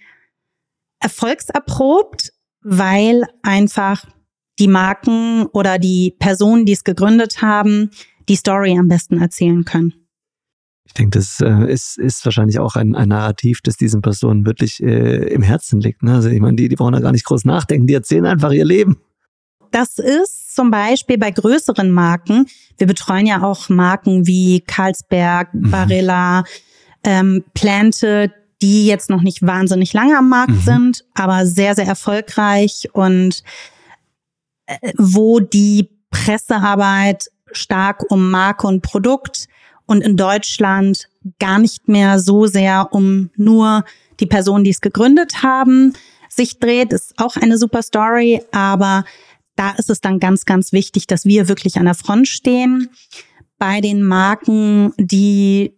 [1.01, 4.05] erfolgserprobt, weil einfach
[4.59, 7.91] die Marken oder die Personen, die es gegründet haben,
[8.29, 10.08] die Story am besten erzählen können.
[10.89, 14.83] Ich denke, das äh, ist, ist wahrscheinlich auch ein, ein Narrativ, das diesen Personen wirklich
[14.83, 16.03] äh, im Herzen liegt.
[16.03, 16.15] Ne?
[16.15, 18.65] Also ich meine, die, die brauchen da gar nicht groß nachdenken, die erzählen einfach ihr
[18.65, 18.99] Leben.
[19.71, 22.47] Das ist zum Beispiel bei größeren Marken.
[22.79, 25.71] Wir betreuen ja auch Marken wie Carlsberg, mhm.
[25.71, 26.45] Barilla,
[27.05, 30.61] ähm, Plante, die jetzt noch nicht wahnsinnig lange am Markt mhm.
[30.61, 33.43] sind, aber sehr, sehr erfolgreich und
[34.67, 39.49] äh, wo die Pressearbeit stark um Marke und Produkt
[39.89, 41.09] und in Deutschland
[41.41, 43.85] gar nicht mehr so sehr um nur
[44.21, 45.95] die Personen, die es gegründet haben,
[46.29, 49.05] sich dreht, ist auch eine super Story, aber
[49.57, 52.91] da ist es dann ganz, ganz wichtig, dass wir wirklich an der Front stehen.
[53.59, 55.73] Bei den Marken, die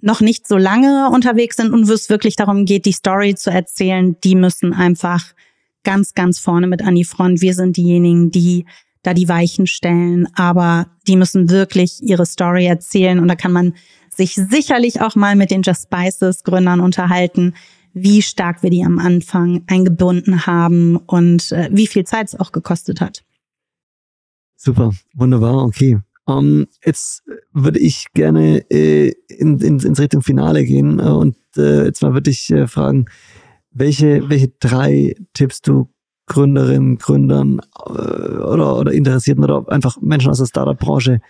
[0.00, 3.50] noch nicht so lange unterwegs sind und wo es wirklich darum geht, die Story zu
[3.50, 5.34] erzählen, die müssen einfach
[5.82, 7.40] ganz, ganz vorne mit an die Front.
[7.40, 8.66] Wir sind diejenigen, die
[9.02, 13.74] da die Weichen stellen, aber die müssen wirklich ihre Story erzählen und da kann man
[14.08, 17.54] sich sicherlich auch mal mit den Just Spices Gründern unterhalten,
[17.92, 22.52] wie stark wir die am Anfang eingebunden haben und äh, wie viel Zeit es auch
[22.52, 23.24] gekostet hat.
[24.56, 25.98] Super, wunderbar, okay.
[26.24, 31.36] Um, ähm, jetzt würde ich gerne äh, in, in, ins Richtung Finale gehen äh, und
[31.56, 33.06] äh, jetzt mal würde ich äh, fragen,
[33.70, 35.88] welche, welche drei Tipps du
[36.28, 41.20] Gründerinnen, Gründern äh, oder, oder Interessierten oder einfach Menschen aus der Startup-Branche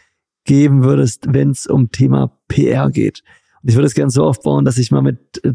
[0.44, 3.22] geben würdest, wenn es um Thema PR geht.
[3.62, 5.54] Und ich würde es gerne so aufbauen, dass ich mal mit äh,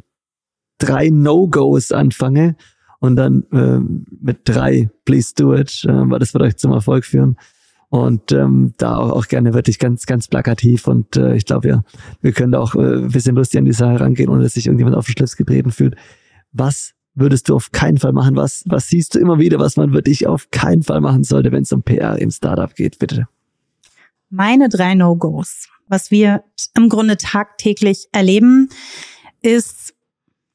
[0.77, 2.55] drei No-Gos anfange
[2.99, 3.79] und dann äh,
[4.21, 7.37] mit drei Please do it, äh, weil das wird euch zum Erfolg führen.
[7.89, 10.87] Und ähm, da auch, auch gerne wirklich ganz, ganz plakativ.
[10.87, 11.83] Und äh, ich glaube, ja,
[12.21, 14.65] wir können da auch äh, ein bisschen lustig an die Sache rangehen, ohne dass sich
[14.65, 15.95] irgendjemand auf den Schlips getreten fühlt.
[16.51, 18.35] Was würdest du auf keinen Fall machen?
[18.35, 21.63] Was, was siehst du immer wieder, was man wirklich auf keinen Fall machen sollte, wenn
[21.63, 22.99] es um PR im Startup geht?
[22.99, 23.27] Bitte.
[24.29, 26.43] Meine drei No-Gos, was wir
[26.75, 28.69] im Grunde tagtäglich erleben,
[29.41, 29.93] ist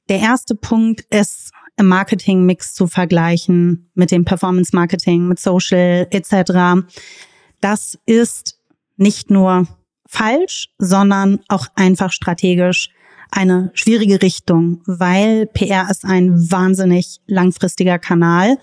[0.08, 6.84] der erste Punkt, es im Marketing-Mix zu vergleichen mit dem Performance-Marketing, mit Social etc.
[7.60, 8.58] Das ist
[8.96, 9.68] nicht nur
[10.06, 12.90] falsch, sondern auch einfach strategisch
[13.30, 18.58] eine schwierige Richtung, weil PR ist ein wahnsinnig langfristiger Kanal.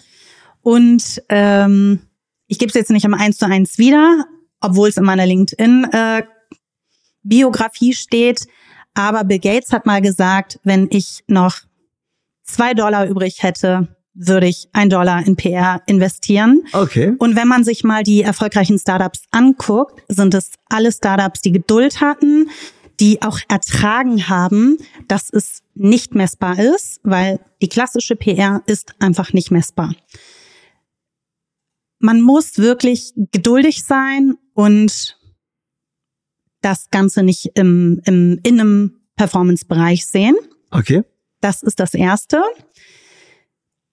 [0.62, 2.00] Und ähm,
[2.48, 4.26] ich gebe es jetzt nicht im Eins zu eins wieder,
[4.62, 8.48] obwohl es in meiner LinkedIn-Biografie äh, steht.
[8.94, 11.60] Aber Bill Gates hat mal gesagt, wenn ich noch
[12.44, 16.64] zwei Dollar übrig hätte, würde ich ein Dollar in PR investieren.
[16.72, 17.16] Okay.
[17.20, 22.00] Und wenn man sich mal die erfolgreichen Startups anguckt, sind es alle Startups, die Geduld
[22.00, 22.50] hatten,
[23.00, 24.78] die auch ertragen haben,
[25.08, 29.96] dass es nicht messbar ist, weil die klassische PR ist einfach nicht messbar.
[32.00, 35.18] Man muss wirklich geduldig sein und
[36.62, 40.36] das Ganze nicht im, im in einem Performance-Bereich sehen.
[40.72, 41.04] Okay.
[41.42, 42.42] Das ist das Erste.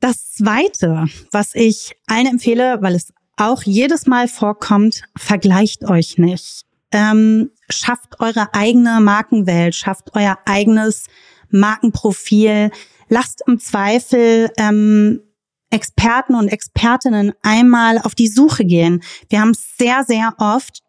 [0.01, 6.67] Das Zweite, was ich allen empfehle, weil es auch jedes Mal vorkommt, vergleicht euch nicht
[6.93, 11.07] ähm, schafft eure eigene Markenwelt, schafft euer eigenes
[11.51, 12.71] Markenprofil,
[13.09, 15.21] lasst im Zweifel ähm,
[15.71, 19.03] Experten und Expertinnen einmal auf die Suche gehen.
[19.31, 20.83] Wir haben sehr, sehr oft,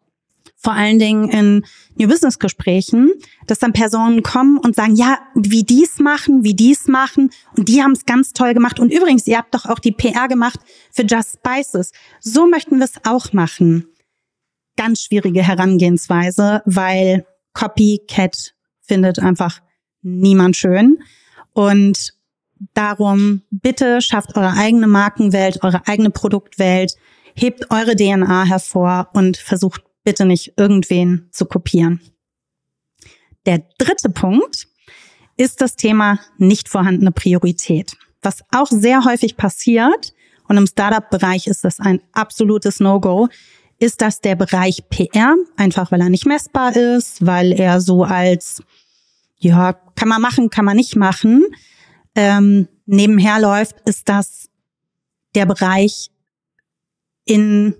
[0.56, 1.64] vor allen Dingen in
[1.96, 3.10] New Business Gesprächen,
[3.46, 7.82] dass dann Personen kommen und sagen, ja, wie dies machen, wie dies machen und die
[7.82, 11.02] haben es ganz toll gemacht und übrigens, ihr habt doch auch die PR gemacht für
[11.02, 11.92] Just Spices.
[12.20, 13.93] So möchten wir es auch machen
[14.76, 19.60] ganz schwierige Herangehensweise, weil Copycat findet einfach
[20.02, 20.98] niemand schön.
[21.52, 22.14] Und
[22.74, 26.94] darum bitte schafft eure eigene Markenwelt, eure eigene Produktwelt,
[27.34, 32.00] hebt eure DNA hervor und versucht bitte nicht irgendwen zu kopieren.
[33.46, 34.68] Der dritte Punkt
[35.36, 37.96] ist das Thema nicht vorhandene Priorität.
[38.22, 40.14] Was auch sehr häufig passiert,
[40.46, 43.28] und im Startup-Bereich ist das ein absolutes No-Go,
[43.78, 48.62] ist das der Bereich PR, einfach weil er nicht messbar ist, weil er so als
[49.38, 51.44] ja, kann man machen, kann man nicht machen,
[52.14, 54.48] ähm, nebenher läuft, ist das
[55.34, 56.10] der Bereich
[57.24, 57.74] in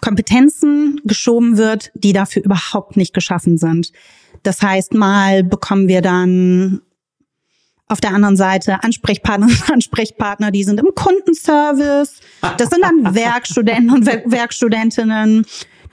[0.00, 3.92] Kompetenzen geschoben wird, die dafür überhaupt nicht geschaffen sind.
[4.42, 6.80] Das heißt, mal bekommen wir dann
[7.90, 12.20] auf der anderen Seite Ansprechpartner Ansprechpartner, die sind im Kundenservice.
[12.56, 15.44] Das sind dann Werkstudenten und Werkstudentinnen.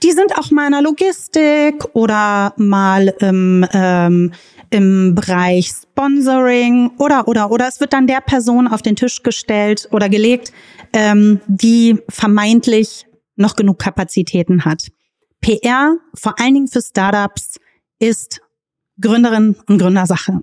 [0.02, 4.32] Die sind auch mal in der Logistik oder mal im, ähm,
[4.70, 9.88] im Bereich Sponsoring oder oder oder es wird dann der Person auf den Tisch gestellt
[9.90, 10.52] oder gelegt,
[10.92, 14.88] ähm, die vermeintlich noch genug Kapazitäten hat.
[15.40, 17.58] PR, vor allen Dingen für Startups,
[17.98, 18.40] ist
[19.00, 20.40] Gründerin und Gründersache.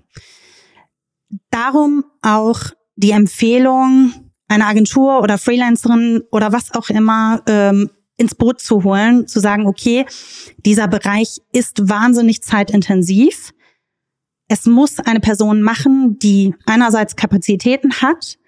[1.50, 2.60] Darum auch
[2.96, 4.12] die Empfehlung,
[4.48, 9.66] eine Agentur oder Freelancerin oder was auch immer ähm, ins Boot zu holen, zu sagen,
[9.66, 10.06] okay,
[10.64, 13.52] dieser Bereich ist wahnsinnig zeitintensiv.
[14.48, 18.38] Es muss eine Person machen, die einerseits Kapazitäten hat,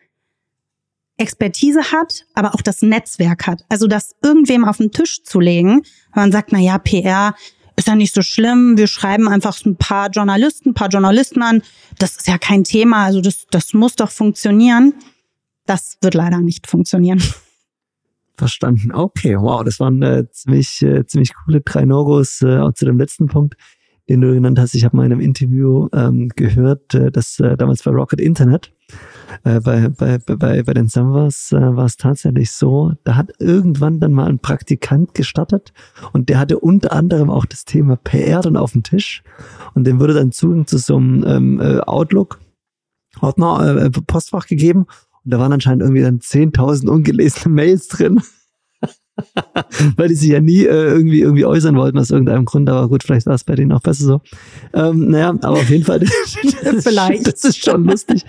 [1.19, 3.65] Expertise hat, aber auch das Netzwerk hat.
[3.69, 5.83] Also das irgendwem auf den Tisch zu legen,
[6.15, 7.35] wenn man sagt, na ja, PR
[7.79, 11.63] ist ja nicht so schlimm, wir schreiben einfach ein paar Journalisten, ein paar Journalisten an,
[11.99, 14.95] das ist ja kein Thema, also das, das muss doch funktionieren.
[15.65, 17.23] Das wird leider nicht funktionieren.
[18.37, 18.93] Verstanden.
[18.93, 22.99] Okay, wow, das waren äh, ziemlich, äh, ziemlich coole drei Norgos äh, auch zu dem
[22.99, 23.55] letzten Punkt,
[24.09, 24.75] den du genannt hast.
[24.75, 28.73] Ich habe mal in einem Interview ähm, gehört, äh, dass äh, damals bei Rocket Internet
[29.45, 34.01] äh, bei, bei, bei, bei den Samwas äh, war es tatsächlich so, da hat irgendwann
[34.01, 35.73] dann mal ein Praktikant gestartet
[36.13, 39.23] und der hatte unter anderem auch das Thema PR dann auf dem Tisch
[39.75, 42.41] und dem wurde dann Zugang zu so einem ähm, äh, Outlook
[43.21, 44.87] Ordner, äh, Postfach gegeben
[45.25, 48.21] und da waren anscheinend irgendwie dann 10.000 ungelesene Mails drin.
[49.97, 53.03] weil die sich ja nie äh, irgendwie irgendwie äußern wollten aus irgendeinem Grund, aber gut,
[53.03, 54.21] vielleicht war es bei denen auch besser so.
[54.75, 56.01] Ähm, naja, aber auf jeden Fall,
[56.81, 57.27] vielleicht.
[57.27, 58.25] Das ist schon lustig.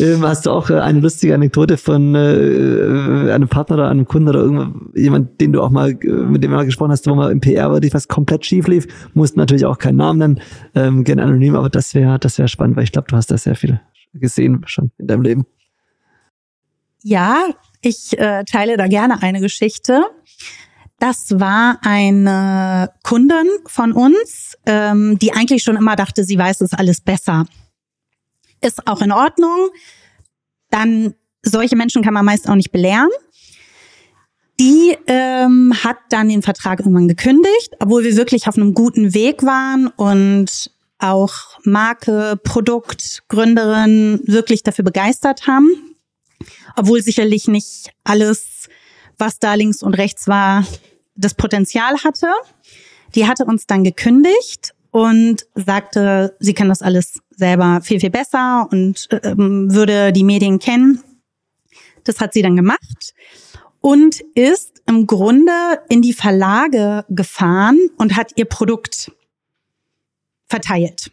[0.00, 4.28] Ähm, hast du auch äh, eine lustige Anekdote von äh, einem Partner oder einem Kunden
[4.28, 7.30] oder irgendjemand, den du auch mal, äh, mit dem du mal gesprochen hast, wo mal
[7.30, 10.40] im PR war, die was komplett schief lief, mussten natürlich auch keinen Namen nennen,
[10.74, 13.38] ähm, gerne anonym, aber das wäre das wäre spannend, weil ich glaube, du hast da
[13.38, 13.80] sehr viel
[14.12, 15.46] gesehen schon in deinem Leben.
[17.02, 17.44] Ja,
[17.82, 20.04] ich äh, teile da gerne eine Geschichte.
[21.06, 26.72] Das war eine Kundin von uns, ähm, die eigentlich schon immer dachte, sie weiß es
[26.72, 27.44] alles besser.
[28.62, 29.68] Ist auch in Ordnung.
[30.70, 33.10] Dann solche Menschen kann man meist auch nicht belehren.
[34.58, 39.42] Die ähm, hat dann den Vertrag irgendwann gekündigt, obwohl wir wirklich auf einem guten Weg
[39.42, 41.34] waren und auch
[41.64, 45.68] Marke, Produkt, Gründerin wirklich dafür begeistert haben
[46.76, 48.68] obwohl sicherlich nicht alles,
[49.18, 50.64] was da links und rechts war,
[51.14, 52.28] das Potenzial hatte.
[53.14, 58.68] Die hatte uns dann gekündigt und sagte, sie kann das alles selber viel, viel besser
[58.70, 61.02] und ähm, würde die Medien kennen.
[62.04, 63.14] Das hat sie dann gemacht
[63.80, 65.52] und ist im Grunde
[65.88, 69.12] in die Verlage gefahren und hat ihr Produkt
[70.46, 71.10] verteilt.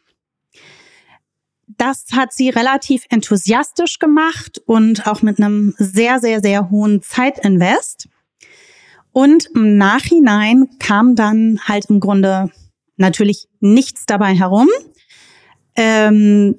[1.67, 8.07] Das hat sie relativ enthusiastisch gemacht und auch mit einem sehr, sehr, sehr hohen Zeitinvest.
[9.13, 12.49] Und im Nachhinein kam dann halt im Grunde
[12.97, 14.69] natürlich nichts dabei herum.
[15.75, 16.55] Ähm,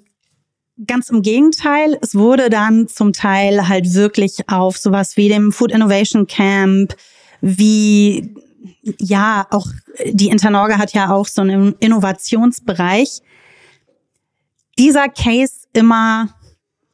[0.87, 5.73] ganz im Gegenteil, es wurde dann zum Teil halt wirklich auf sowas wie dem Food
[5.73, 6.95] Innovation Camp,
[7.41, 8.35] wie
[8.99, 9.67] ja, auch
[10.07, 13.21] die Internorga hat ja auch so einen Innovationsbereich
[14.79, 16.29] dieser Case immer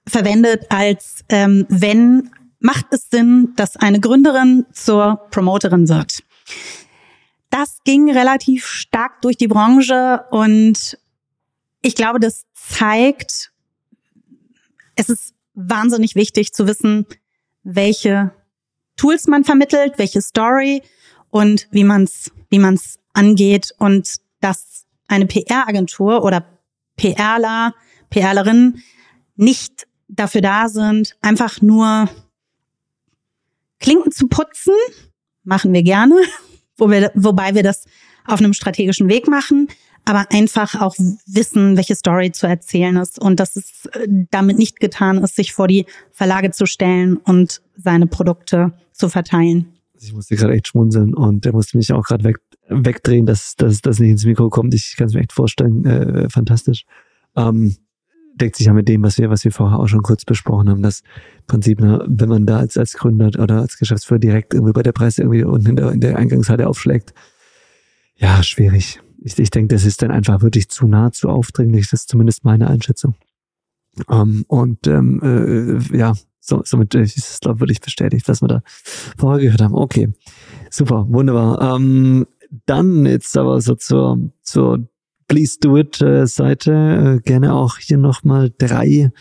[0.07, 2.31] verwendet als ähm, wenn
[2.61, 6.23] macht es Sinn, dass eine Gründerin zur Promoterin wird.
[7.51, 10.99] Das ging relativ stark durch die Branche und
[11.81, 13.53] ich glaube, das zeigt,
[14.97, 17.07] es ist wahnsinnig wichtig zu wissen,
[17.63, 18.33] welche
[18.97, 20.83] Tools man vermittelt, welche Story
[21.31, 26.45] und wie man es wie man's angeht und dass eine PR-Agentur oder
[26.97, 27.75] PRler,
[28.11, 28.83] PRlerinnen
[29.37, 32.09] nicht dafür da sind, einfach nur
[33.81, 34.75] Klinken zu putzen,
[35.45, 36.17] machen wir gerne,
[36.77, 37.85] wo wir, wobei wir das
[38.27, 39.69] auf einem strategischen Weg machen,
[40.05, 40.95] aber einfach auch
[41.27, 45.53] wissen, welche Story zu erzählen ist und dass es äh, damit nicht getan ist, sich
[45.53, 49.75] vor die Verlage zu stellen und seine Produkte zu verteilen.
[50.01, 52.37] Ich musste gerade echt schmunzeln und der musste mich auch gerade weg,
[52.69, 54.75] wegdrehen, dass das nicht ins Mikro kommt.
[54.75, 55.85] Ich kann es mir echt vorstellen.
[55.85, 56.85] Äh, fantastisch.
[57.37, 57.77] Ähm,
[58.41, 60.83] deckt sich ja mit dem, was wir, was wir vorher auch schon kurz besprochen haben,
[60.83, 64.73] dass im Prinzip, ne, wenn man da als, als Gründer oder als Geschäftsführer direkt irgendwie
[64.73, 67.13] bei der Presse irgendwie unten in der, in der Eingangshalle aufschlägt,
[68.17, 69.01] ja, schwierig.
[69.23, 71.89] ich, ich denke, das ist dann einfach wirklich zu nah, zu aufdringlich.
[71.91, 73.15] Das ist zumindest meine Einschätzung.
[74.11, 78.49] Ähm, und ähm, äh, ja, so, somit ist es, glaube ich, wirklich bestätigt, was wir
[78.49, 78.63] da
[79.17, 79.75] vorher gehört haben.
[79.75, 80.13] Okay,
[80.71, 81.77] super, wunderbar.
[81.77, 82.27] Ähm,
[82.67, 84.89] dann jetzt aber so zur, zur
[85.29, 89.13] Please Do It äh, Seite äh, gerne auch hier nochmal drei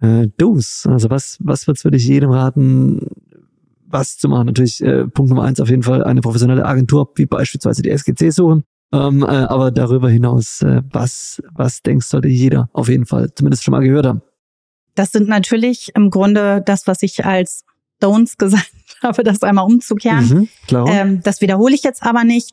[0.00, 0.86] äh, Do's.
[0.86, 3.06] Also was, was wird's wirklich jedem raten,
[3.86, 4.46] was zu machen?
[4.46, 8.30] Natürlich äh, Punkt Nummer eins auf jeden Fall eine professionelle Agentur, wie beispielsweise die SGC
[8.30, 8.64] suchen.
[8.92, 13.64] Ähm, äh, aber darüber hinaus, äh, was, was denkst sollte jeder auf jeden Fall zumindest
[13.64, 14.22] schon mal gehört haben?
[14.94, 17.64] Das sind natürlich im Grunde das, was ich als
[18.00, 18.70] Don'ts gesagt
[19.02, 20.48] habe, das einmal umzukehren.
[20.70, 20.86] Mhm.
[20.86, 22.52] Ähm, das wiederhole ich jetzt aber nicht.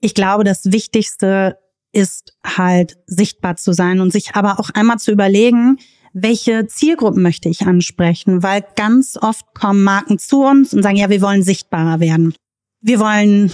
[0.00, 1.56] Ich glaube, das Wichtigste
[1.96, 5.78] ist halt sichtbar zu sein und sich aber auch einmal zu überlegen,
[6.12, 11.08] welche Zielgruppen möchte ich ansprechen, weil ganz oft kommen Marken zu uns und sagen, ja,
[11.08, 12.34] wir wollen sichtbarer werden.
[12.82, 13.50] Wir wollen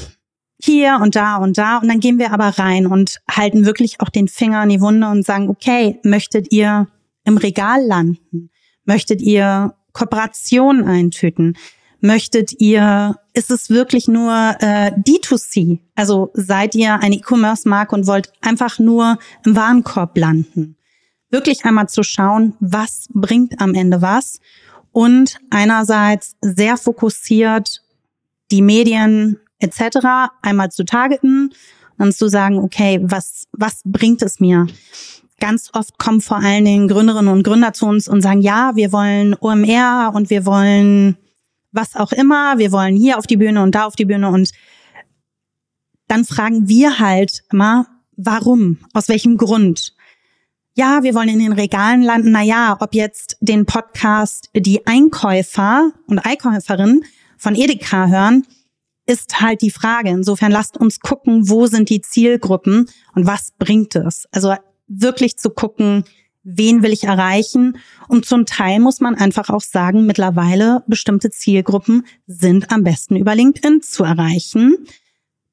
[0.60, 4.08] hier und da und da und dann gehen wir aber rein und halten wirklich auch
[4.08, 6.88] den Finger an die Wunde und sagen, okay, möchtet ihr
[7.24, 8.50] im Regal landen?
[8.84, 11.56] Möchtet ihr Kooperationen eintüten?
[12.04, 15.78] Möchtet ihr, ist es wirklich nur äh, D2C?
[15.94, 20.76] Also seid ihr eine E-Commerce-Marke und wollt einfach nur im Warenkorb landen?
[21.30, 24.40] Wirklich einmal zu schauen, was bringt am Ende was
[24.90, 27.84] und einerseits sehr fokussiert
[28.50, 30.32] die Medien etc.
[30.42, 31.54] einmal zu targeten
[31.98, 34.66] und zu sagen, okay, was, was bringt es mir?
[35.38, 38.90] Ganz oft kommen vor allen Dingen Gründerinnen und Gründer zu uns und sagen, ja, wir
[38.90, 41.16] wollen OMR und wir wollen
[41.72, 44.50] was auch immer, wir wollen hier auf die Bühne und da auf die Bühne und
[46.08, 48.78] dann fragen wir halt immer, warum?
[48.92, 49.94] Aus welchem Grund?
[50.74, 52.32] Ja, wir wollen in den Regalen landen.
[52.32, 57.04] Na ja, ob jetzt den Podcast die Einkäufer und Einkäuferinnen
[57.36, 58.46] von Edeka hören,
[59.06, 60.10] ist halt die Frage.
[60.10, 64.26] Insofern lasst uns gucken, wo sind die Zielgruppen und was bringt es?
[64.30, 64.54] Also
[64.86, 66.04] wirklich zu gucken,
[66.42, 67.78] wen will ich erreichen?
[68.08, 73.34] Und zum Teil muss man einfach auch sagen, mittlerweile bestimmte Zielgruppen sind am besten über
[73.34, 74.86] LinkedIn zu erreichen.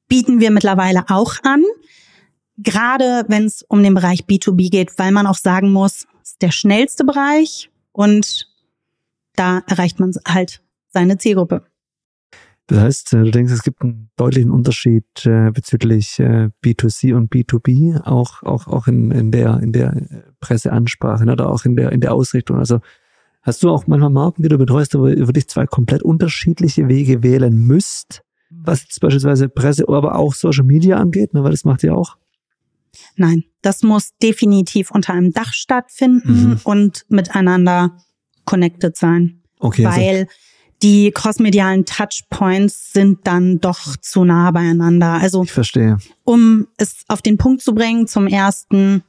[0.08, 1.62] Bieten wir mittlerweile auch an.
[2.56, 6.50] Gerade wenn es um den Bereich B2B geht, weil man auch sagen muss, ist der
[6.50, 8.48] schnellste Bereich und
[9.34, 11.64] da erreicht man halt seine Zielgruppe.
[12.70, 17.32] Das heißt, äh, du denkst, es gibt einen deutlichen Unterschied äh, bezüglich äh, B2C und
[17.32, 21.90] B2B, auch, auch, auch in, in der, in der Presseansprache ne, oder auch in der,
[21.90, 22.58] in der Ausrichtung.
[22.58, 22.78] Also
[23.42, 27.24] hast du auch manchmal Marken, die du betreust, wo ihr wirklich zwei komplett unterschiedliche Wege
[27.24, 31.82] wählen müsst, was jetzt beispielsweise Presse, aber auch Social Media angeht, ne, weil das macht
[31.82, 32.18] ihr auch?
[33.16, 36.60] Nein, das muss definitiv unter einem Dach stattfinden mhm.
[36.62, 37.96] und miteinander
[38.44, 39.42] connected sein.
[39.58, 39.86] Okay.
[39.86, 40.30] Also weil also
[40.82, 45.12] die crossmedialen Touchpoints sind dann doch zu nah beieinander.
[45.20, 45.98] Also ich verstehe.
[46.24, 49.02] Um es auf den Punkt zu bringen, zum ersten,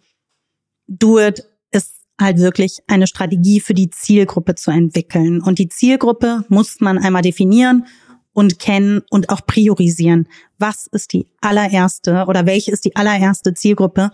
[0.87, 5.41] Do It ist halt wirklich eine Strategie für die Zielgruppe zu entwickeln.
[5.41, 7.85] Und die Zielgruppe muss man einmal definieren
[8.33, 10.27] und kennen und auch priorisieren.
[10.57, 14.11] Was ist die allererste oder welche ist die allererste Zielgruppe,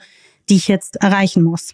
[0.49, 1.74] die ich jetzt erreichen muss?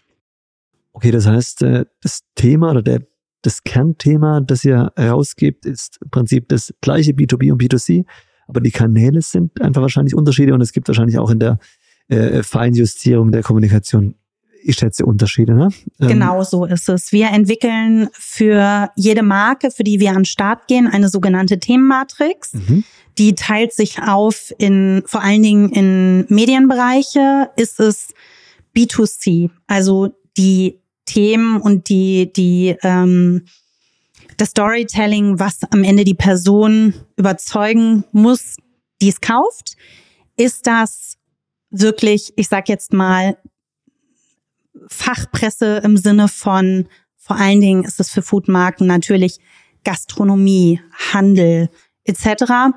[0.94, 3.02] Okay, das heißt, äh, das Thema oder der
[3.44, 8.06] das Kernthema, das ihr herausgebt, ist im Prinzip das gleiche B2B und B2C,
[8.48, 11.60] aber die Kanäle sind einfach wahrscheinlich Unterschiede und es gibt wahrscheinlich auch in der
[12.08, 14.16] äh, Feinjustierung der Kommunikation,
[14.62, 15.54] ich schätze, Unterschiede.
[15.54, 15.70] Ne?
[16.00, 17.12] Ähm, genau so ist es.
[17.12, 22.54] Wir entwickeln für jede Marke, für die wir an den Start gehen, eine sogenannte Themenmatrix.
[22.54, 22.84] Mhm.
[23.18, 27.50] Die teilt sich auf in vor allen Dingen in Medienbereiche.
[27.58, 28.14] Ist es
[28.76, 33.46] B2C, also die Themen und die, die, ähm,
[34.38, 38.58] das Storytelling, was am Ende die Person überzeugen muss,
[39.02, 39.76] die es kauft,
[40.38, 41.18] ist das
[41.70, 43.38] wirklich, ich sag jetzt mal,
[44.88, 46.88] Fachpresse im Sinne von,
[47.18, 49.40] vor allen Dingen ist es für Foodmarken natürlich
[49.84, 50.82] Gastronomie,
[51.14, 51.70] Handel
[52.06, 52.76] etc.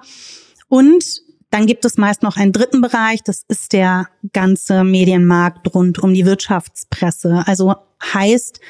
[0.69, 5.99] Und dann gibt es meist noch einen dritten Bereich, das ist der ganze Medienmarkt rund
[6.01, 7.45] um die Wirtschaftspresse.
[7.47, 8.61] Also heißt,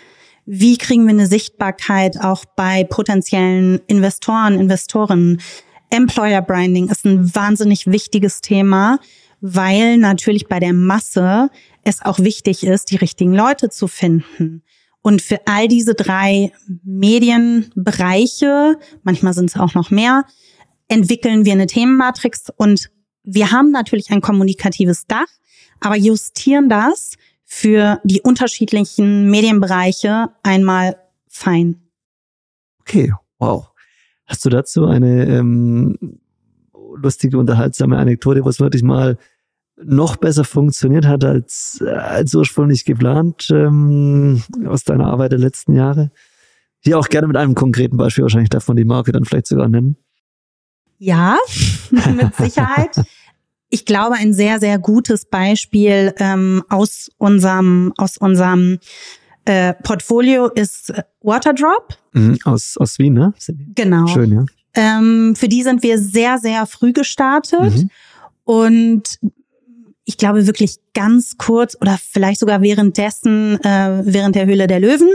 [0.46, 5.40] wie kriegen wir eine Sichtbarkeit auch bei potenziellen Investoren, Investorinnen?
[5.90, 8.98] Employer Branding ist ein wahnsinnig wichtiges Thema,
[9.40, 11.50] weil natürlich bei der Masse
[11.82, 14.62] es auch wichtig ist, die richtigen Leute zu finden.
[15.02, 16.52] Und für all diese drei
[16.84, 20.24] Medienbereiche, manchmal sind es auch noch mehr,
[20.88, 22.90] entwickeln wir eine Themenmatrix und
[23.22, 25.26] wir haben natürlich ein kommunikatives Dach,
[25.80, 27.12] aber justieren das
[27.46, 30.96] für die unterschiedlichen Medienbereiche einmal
[31.28, 31.80] fein.
[32.80, 33.70] Okay, wow.
[34.26, 35.96] Hast du dazu eine ähm,
[36.96, 39.16] lustige, unterhaltsame Anekdote, wo es wirklich mal
[39.76, 46.10] noch besser funktioniert hat als, als ursprünglich geplant ähm, aus deiner Arbeit der letzten Jahre?
[46.80, 49.96] Hier auch gerne mit einem konkreten Beispiel, wahrscheinlich man die Marke dann vielleicht sogar nennen.
[50.98, 51.36] Ja,
[51.90, 52.96] mit Sicherheit.
[53.68, 58.78] Ich glaube, ein sehr, sehr gutes Beispiel ähm, aus unserem, aus unserem
[59.44, 61.96] äh, Portfolio ist Waterdrop.
[62.12, 63.34] Mhm, aus, aus Wien, ne?
[63.74, 64.06] Genau.
[64.06, 64.46] Schön, ja.
[64.74, 67.74] Ähm, für die sind wir sehr, sehr früh gestartet.
[67.74, 67.90] Mhm.
[68.44, 69.18] Und
[70.04, 75.08] ich glaube wirklich ganz kurz oder vielleicht sogar währenddessen, äh, während der Höhle der Löwen.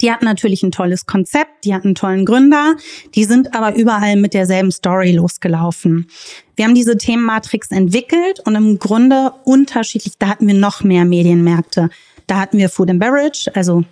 [0.00, 2.76] Die hatten natürlich ein tolles Konzept, die hatten einen tollen Gründer,
[3.14, 6.08] die sind aber überall mit derselben Story losgelaufen.
[6.56, 11.90] Wir haben diese Themenmatrix entwickelt und im Grunde unterschiedlich, da hatten wir noch mehr Medienmärkte.
[12.26, 13.84] Da hatten wir Food and Beverage, also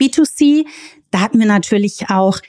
[0.00, 0.64] B2C.
[1.10, 2.40] Da hatten wir natürlich auch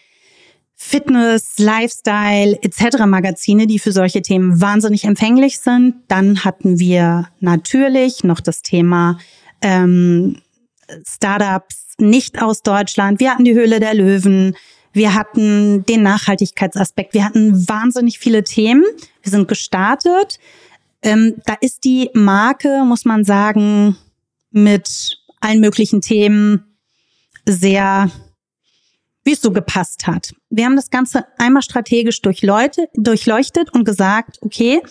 [0.76, 3.06] Fitness, Lifestyle etc.
[3.06, 5.96] Magazine, die für solche Themen wahnsinnig empfänglich sind.
[6.08, 9.18] Dann hatten wir natürlich noch das Thema
[9.62, 10.42] ähm,
[11.08, 13.20] Startups nicht aus Deutschland.
[13.20, 14.56] Wir hatten die Höhle der Löwen.
[14.91, 17.14] Wir hatten den Nachhaltigkeitsaspekt.
[17.14, 18.84] Wir hatten wahnsinnig viele Themen.
[19.22, 20.39] Wir sind gestartet.
[21.02, 23.98] Ähm, da ist die Marke, muss man sagen,
[24.52, 26.78] mit allen möglichen Themen
[27.46, 28.10] sehr,
[29.24, 30.34] wie es so gepasst hat.
[30.50, 34.82] Wir haben das Ganze einmal strategisch durchleuchtet, durchleuchtet und gesagt, okay,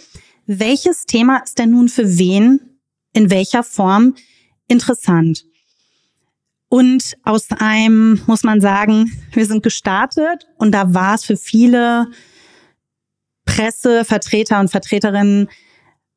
[0.46, 2.78] welches Thema ist denn nun für wen
[3.14, 4.16] in welcher Form
[4.68, 5.44] interessant?
[6.72, 12.06] Und aus einem, muss man sagen, wir sind gestartet und da war es für viele
[13.44, 15.50] Pressevertreter und Vertreterinnen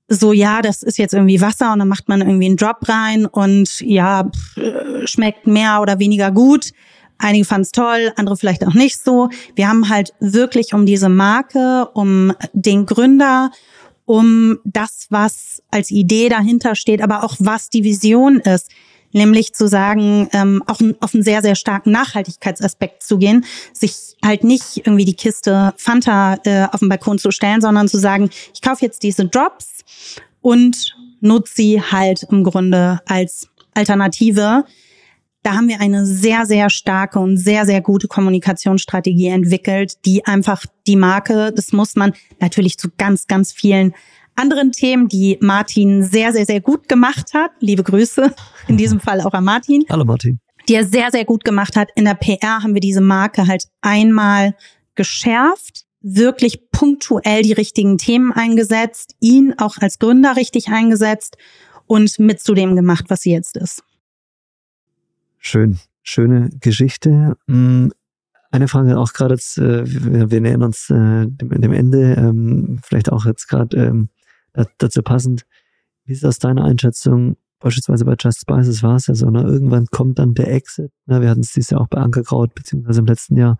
[0.07, 3.25] so, ja, das ist jetzt irgendwie Wasser und dann macht man irgendwie einen Drop rein
[3.25, 4.31] und ja,
[5.03, 6.71] schmeckt mehr oder weniger gut.
[7.17, 9.27] Einige fanden es toll, andere vielleicht auch nicht so.
[9.55, 13.51] Wir haben halt wirklich um diese Marke, um den Gründer,
[14.05, 18.71] um das, was als Idee dahinter steht, aber auch was die Vision ist,
[19.15, 24.43] nämlich zu sagen, ähm, auch auf einen sehr, sehr starken Nachhaltigkeitsaspekt zu gehen, sich halt
[24.43, 28.61] nicht irgendwie die Kiste Fanta äh, auf den Balkon zu stellen, sondern zu sagen, ich
[28.61, 29.85] kaufe jetzt diese Drops
[30.41, 34.65] und nutze sie halt im Grunde als Alternative.
[35.43, 40.65] Da haben wir eine sehr, sehr starke und sehr, sehr gute Kommunikationsstrategie entwickelt, die einfach
[40.87, 43.93] die Marke, das muss man natürlich zu ganz, ganz vielen
[44.35, 47.51] anderen Themen, die Martin sehr, sehr, sehr gut gemacht hat.
[47.59, 48.33] Liebe Grüße
[48.67, 49.83] in diesem Fall auch an Martin.
[49.89, 50.39] Hallo Martin.
[50.67, 51.89] Die er sehr, sehr gut gemacht hat.
[51.95, 54.55] In der PR haben wir diese Marke halt einmal
[54.95, 61.35] geschärft wirklich punktuell die richtigen Themen eingesetzt, ihn auch als Gründer richtig eingesetzt
[61.87, 63.83] und mit zu dem gemacht, was sie jetzt ist.
[65.39, 67.35] Schön, schöne Geschichte.
[67.47, 67.87] Mm,
[68.51, 73.25] eine Frage auch gerade jetzt, äh, wir, nähern uns äh, dem, Ende, ähm, vielleicht auch
[73.25, 74.09] jetzt gerade ähm,
[74.77, 75.45] dazu passend.
[76.05, 79.41] Wie ist aus deiner Einschätzung, beispielsweise bei Just Spices war es ja so, ne?
[79.41, 80.91] irgendwann kommt dann der Exit.
[81.05, 81.21] Ne?
[81.21, 83.57] Wir hatten es dieses Jahr auch bei Ankerkraut, beziehungsweise im letzten Jahr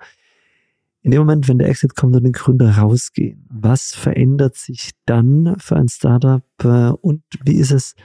[1.02, 5.56] in dem Moment, wenn der Exit kommt und die Gründer rausgehen, was verändert sich dann
[5.60, 7.96] für ein Startup äh, und wie ist es,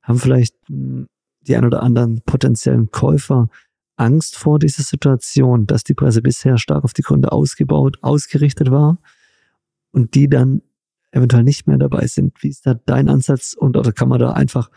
[0.00, 1.06] haben vielleicht hm,
[1.42, 3.50] die ein oder anderen potenziellen Käufer
[3.96, 8.98] Angst vor dieser Situation, dass die Presse bisher stark auf die Gründer ausgebaut, ausgerichtet war
[9.92, 10.62] und die dann
[11.16, 12.42] eventuell nicht mehr dabei sind.
[12.42, 14.70] Wie ist da dein Ansatz und oder kann man da einfach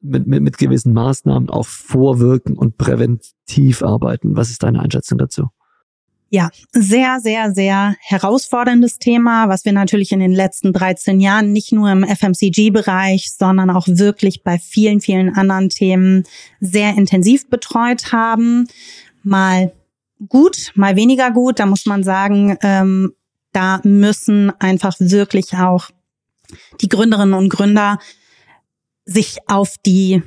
[0.00, 4.36] mit, mit, mit gewissen Maßnahmen auch vorwirken und präventiv arbeiten?
[4.36, 5.48] Was ist deine Einschätzung dazu?
[6.34, 11.72] Ja, sehr, sehr, sehr herausforderndes Thema, was wir natürlich in den letzten 13 Jahren nicht
[11.72, 16.24] nur im FMCG-Bereich, sondern auch wirklich bei vielen, vielen anderen Themen
[16.58, 18.66] sehr intensiv betreut haben.
[19.22, 19.72] Mal
[20.26, 21.58] gut, mal weniger gut.
[21.58, 23.12] Da muss man sagen, ähm,
[23.52, 25.90] da müssen einfach wirklich auch
[26.80, 27.98] die Gründerinnen und Gründer
[29.04, 30.22] sich auf die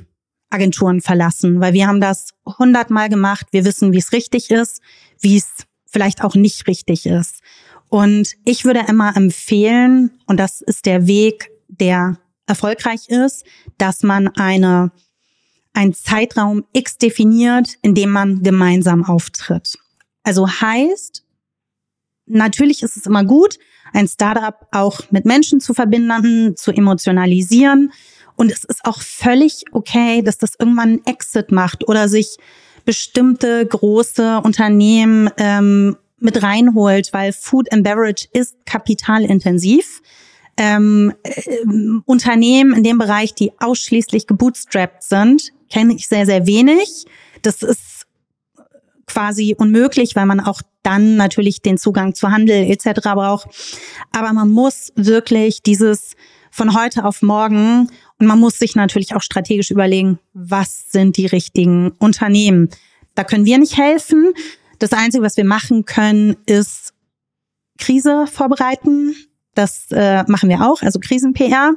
[0.50, 3.46] Agenturen verlassen, weil wir haben das hundertmal gemacht.
[3.50, 4.80] Wir wissen, wie es richtig ist,
[5.20, 5.48] wie es
[5.86, 7.40] vielleicht auch nicht richtig ist.
[7.88, 13.44] Und ich würde immer empfehlen, und das ist der Weg, der erfolgreich ist,
[13.78, 14.92] dass man eine,
[15.72, 19.78] einen Zeitraum X definiert, in dem man gemeinsam auftritt.
[20.22, 21.24] Also heißt,
[22.26, 23.58] natürlich ist es immer gut,
[23.92, 27.92] ein Startup auch mit Menschen zu verbinden, zu emotionalisieren.
[28.36, 32.36] Und es ist auch völlig okay, dass das irgendwann einen Exit macht oder sich
[32.84, 40.02] bestimmte große Unternehmen ähm, mit reinholt, weil Food and Beverage ist kapitalintensiv.
[40.56, 41.34] Ähm, äh,
[42.04, 47.04] Unternehmen in dem Bereich, die ausschließlich gebootstrapped sind, kenne ich sehr, sehr wenig.
[47.42, 48.06] Das ist
[49.06, 53.00] quasi unmöglich, weil man auch dann natürlich den Zugang zu Handel etc.
[53.02, 53.48] braucht.
[54.12, 56.14] Aber man muss wirklich dieses
[56.50, 57.90] von heute auf morgen.
[58.18, 62.70] Und man muss sich natürlich auch strategisch überlegen, was sind die richtigen Unternehmen.
[63.14, 64.32] Da können wir nicht helfen.
[64.78, 66.94] Das Einzige, was wir machen können, ist
[67.78, 69.14] Krise vorbereiten.
[69.54, 71.72] Das äh, machen wir auch, also Krisen-PR.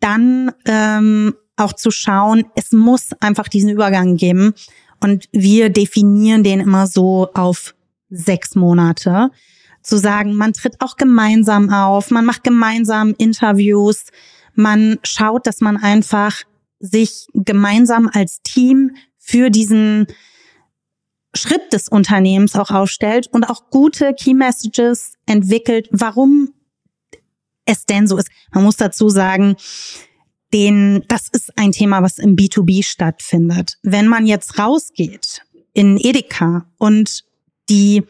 [0.00, 4.54] Dann ähm, auch zu schauen, es muss einfach diesen Übergang geben.
[5.00, 7.74] Und wir definieren den immer so auf
[8.10, 9.30] sechs Monate.
[9.82, 14.06] Zu sagen, man tritt auch gemeinsam auf, man macht gemeinsam Interviews,
[14.54, 16.42] man schaut, dass man einfach
[16.80, 20.06] sich gemeinsam als Team für diesen
[21.34, 26.52] Schritt des Unternehmens auch aufstellt und auch gute Key Messages entwickelt, warum
[27.64, 28.28] es denn so ist.
[28.52, 29.56] Man muss dazu sagen,
[30.52, 33.78] den, das ist ein Thema, was im B2B stattfindet.
[33.82, 35.42] Wenn man jetzt rausgeht
[35.74, 37.24] in Edeka und
[37.68, 38.04] die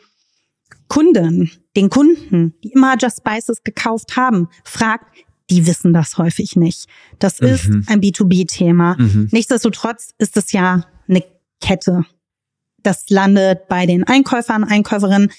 [0.89, 5.05] Kunden, den Kunden, die immer Just Spices gekauft haben, fragt,
[5.51, 6.89] die wissen das häufig nicht.
[7.19, 7.49] Das mhm.
[7.49, 8.97] ist ein B2B-Thema.
[8.99, 9.29] Mhm.
[9.33, 11.25] Nichtsdestotrotz ist es ja eine
[11.61, 12.05] Kette.
[12.83, 15.31] Das landet bei den Einkäufern, Einkäuferinnen.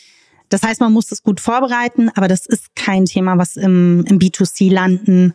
[0.50, 4.20] Das heißt, man muss es gut vorbereiten, aber das ist kein Thema, was im, im
[4.20, 5.34] B2C landen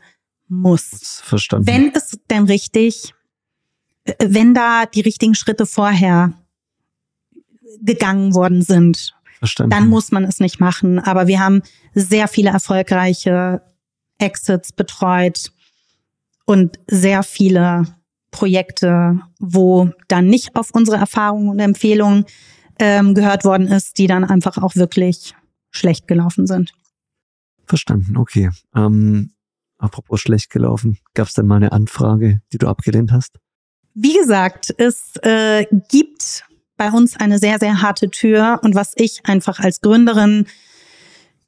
[0.49, 1.20] muss.
[1.24, 1.66] Verstanden.
[1.66, 3.14] Wenn es denn richtig,
[4.05, 6.32] äh, wenn da die richtigen Schritte vorher
[7.83, 9.71] gegangen worden sind, Verstanden.
[9.71, 10.99] dann muss man es nicht machen.
[10.99, 11.62] Aber wir haben
[11.95, 13.62] sehr viele erfolgreiche
[14.19, 15.53] Exits betreut
[16.45, 17.87] und sehr viele
[18.31, 22.27] Projekte, wo dann nicht auf unsere Erfahrungen und Empfehlungen
[22.79, 25.35] ähm, gehört worden ist, die dann einfach auch wirklich
[25.71, 26.73] schlecht gelaufen sind.
[27.67, 28.51] Verstanden, okay.
[28.75, 29.33] Ähm,
[29.79, 33.39] apropos schlecht gelaufen, gab es denn mal eine Anfrage, die du abgelehnt hast?
[33.95, 36.45] Wie gesagt, es äh, gibt
[36.77, 40.47] bei uns eine sehr, sehr harte Tür und was ich einfach als Gründerin,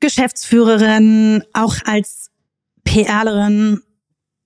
[0.00, 2.30] Geschäftsführerin, auch als
[2.84, 3.80] PRlerin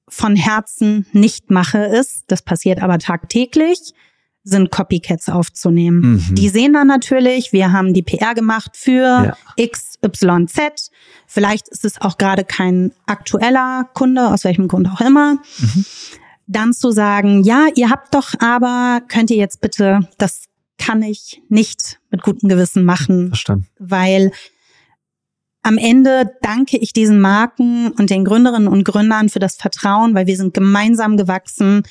[0.09, 3.95] von Herzen nicht mache, ist, das passiert aber tagtäglich,
[4.43, 6.25] sind Copycats aufzunehmen.
[6.29, 6.35] Mhm.
[6.35, 9.67] Die sehen dann natürlich, wir haben die PR gemacht für ja.
[9.67, 10.91] XYZ.
[11.27, 15.35] Vielleicht ist es auch gerade kein aktueller Kunde, aus welchem Grund auch immer.
[15.35, 15.85] Mhm.
[16.47, 20.45] Dann zu sagen, ja, ihr habt doch aber, könnt ihr jetzt bitte, das
[20.81, 23.29] kann ich nicht mit gutem Gewissen machen.
[23.29, 23.69] Verstanden.
[23.79, 24.33] Weil
[25.63, 30.27] am Ende danke ich diesen Marken und den Gründerinnen und Gründern für das Vertrauen, weil
[30.27, 31.83] wir sind gemeinsam gewachsen.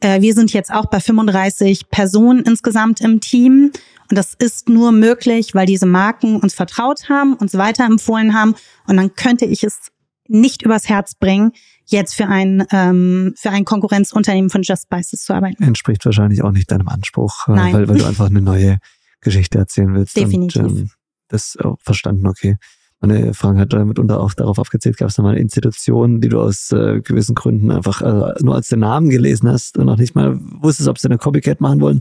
[0.00, 3.72] Äh, wir sind jetzt auch bei 35 Personen insgesamt im Team.
[4.10, 8.54] Und das ist nur möglich, weil diese Marken uns vertraut haben, uns weiterempfohlen haben.
[8.86, 9.90] Und dann könnte ich es
[10.28, 11.52] nicht übers Herz bringen,
[11.86, 15.62] jetzt für ein, ähm, für ein Konkurrenzunternehmen von Just Spices zu arbeiten.
[15.62, 17.74] Entspricht wahrscheinlich auch nicht deinem Anspruch, äh, Nein.
[17.74, 18.78] Weil, weil du einfach eine neue
[19.20, 20.16] Geschichte erzählen willst.
[20.16, 20.62] Definitiv.
[20.62, 20.90] Und, ähm,
[21.28, 22.56] das auch verstanden, okay.
[23.00, 26.72] Meine Frage hat mitunter auch darauf abgezählt, gab es da mal Institutionen, die du aus
[26.72, 30.38] äh, gewissen Gründen einfach äh, nur als den Namen gelesen hast und noch nicht mal
[30.40, 32.00] wusstest, ob sie eine Copycat machen wollen,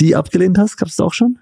[0.00, 0.76] die abgelehnt hast?
[0.76, 1.38] Gab es auch schon?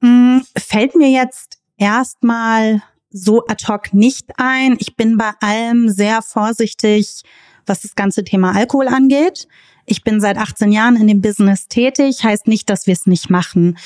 [0.00, 4.76] Mm, fällt mir jetzt erstmal so ad hoc nicht ein.
[4.78, 7.22] Ich bin bei allem sehr vorsichtig,
[7.66, 9.48] was das ganze Thema Alkohol angeht.
[9.86, 13.30] Ich bin seit 18 Jahren in dem Business tätig, heißt nicht, dass wir es nicht
[13.30, 13.78] machen.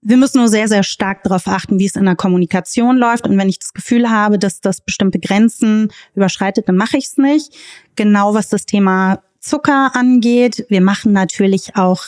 [0.00, 3.26] Wir müssen nur sehr, sehr stark darauf achten, wie es in der Kommunikation läuft.
[3.26, 7.16] Und wenn ich das Gefühl habe, dass das bestimmte Grenzen überschreitet, dann mache ich es
[7.18, 7.54] nicht.
[7.96, 10.64] Genau was das Thema Zucker angeht.
[10.68, 12.04] Wir machen natürlich auch,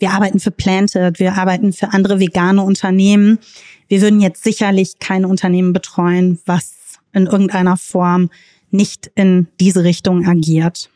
[0.00, 3.38] wir arbeiten für Planted, wir arbeiten für andere vegane Unternehmen.
[3.86, 8.30] Wir würden jetzt sicherlich kein Unternehmen betreuen, was in irgendeiner Form
[8.70, 10.90] nicht in diese Richtung agiert.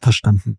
[0.00, 0.58] Verstanden.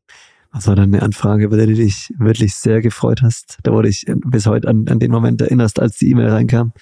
[0.52, 3.90] Was war dann eine Anfrage, über die du dich wirklich sehr gefreut hast, da wurde
[3.90, 6.74] ich bis heute an, an den Moment erinnerst, als die E-Mail reinkam?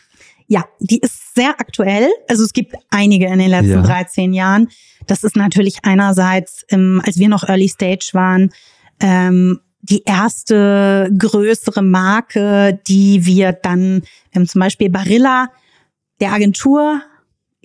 [0.48, 2.08] Ja, die ist sehr aktuell.
[2.28, 3.82] Also es gibt einige in den letzten ja.
[3.82, 4.68] 13 Jahren.
[5.08, 8.52] Das ist natürlich einerseits, ähm, als wir noch Early Stage waren,
[9.00, 9.60] ähm,
[9.90, 15.50] die erste größere Marke, die wir dann, wir haben zum Beispiel Barilla,
[16.20, 17.02] der Agentur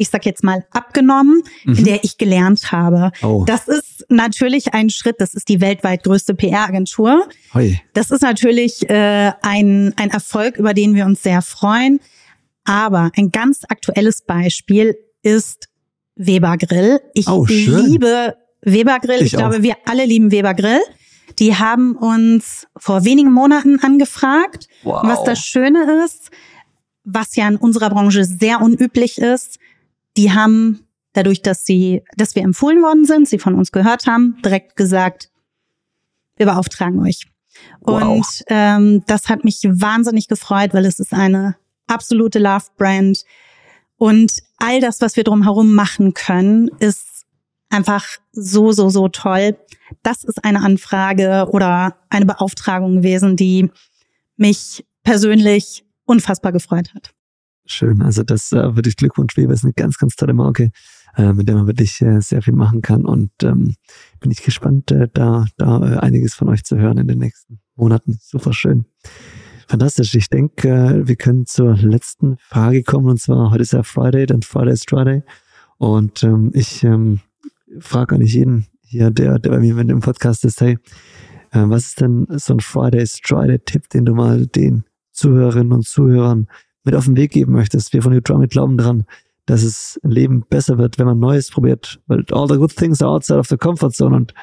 [0.01, 1.75] ich sag jetzt mal, abgenommen, mhm.
[1.75, 3.13] in der ich gelernt habe.
[3.23, 3.45] Oh.
[3.47, 7.29] Das ist natürlich ein Schritt, das ist die weltweit größte PR-Agentur.
[7.93, 12.01] Das ist natürlich äh, ein, ein Erfolg, über den wir uns sehr freuen.
[12.65, 15.69] Aber ein ganz aktuelles Beispiel ist
[16.17, 17.01] Weber Grill.
[17.13, 19.19] Ich oh, liebe Weber Grill.
[19.19, 20.81] Ich, ich glaube, wir alle lieben Weber Grill.
[21.39, 24.69] Die haben uns vor wenigen Monaten angefragt.
[24.83, 25.03] Wow.
[25.05, 26.31] was das Schöne ist,
[27.05, 29.59] was ja in unserer Branche sehr unüblich ist,
[30.17, 30.81] die haben
[31.13, 35.31] dadurch, dass sie, dass wir empfohlen worden sind, sie von uns gehört haben, direkt gesagt,
[36.37, 37.27] wir beauftragen euch.
[37.81, 38.03] Wow.
[38.03, 41.57] Und ähm, das hat mich wahnsinnig gefreut, weil es ist eine
[41.87, 43.25] absolute Love-Brand.
[43.97, 47.10] Und all das, was wir drumherum machen können, ist
[47.71, 49.57] einfach so, so, so toll.
[50.03, 53.71] Das ist eine Anfrage oder eine Beauftragung gewesen, die
[54.37, 57.15] mich persönlich unfassbar gefreut hat.
[57.67, 60.73] Schön, also das äh, würde ich Glückwunsch, Weber ist eine ganz, ganz tolle Marke,
[61.17, 63.77] äh, mit der man wirklich äh, sehr viel machen kann und ähm,
[64.19, 67.61] bin ich gespannt, äh, da, da äh, einiges von euch zu hören in den nächsten
[67.77, 68.19] Monaten.
[68.21, 68.87] Super schön.
[69.69, 70.17] Fantastisch.
[70.17, 74.27] Ich denke, äh, wir können zur letzten Frage kommen und zwar heute ist ja Friday,
[74.27, 75.23] dann Friday is Friday
[75.79, 77.21] und ähm, ich ähm,
[77.79, 80.79] frage eigentlich jeden hier, der, der bei mir mit dem Podcast ist, hey,
[81.53, 85.73] äh, was ist denn so ein Friday is Friday Tipp, den du mal den Zuhörerinnen
[85.73, 86.49] und Zuhörern
[86.85, 87.93] mit auf den Weg geben möchtest?
[87.93, 89.05] Wir von Utrami glauben dran,
[89.47, 93.01] dass es ein Leben besser wird, wenn man Neues probiert, weil all the good things
[93.03, 94.35] are outside of the comfort zone und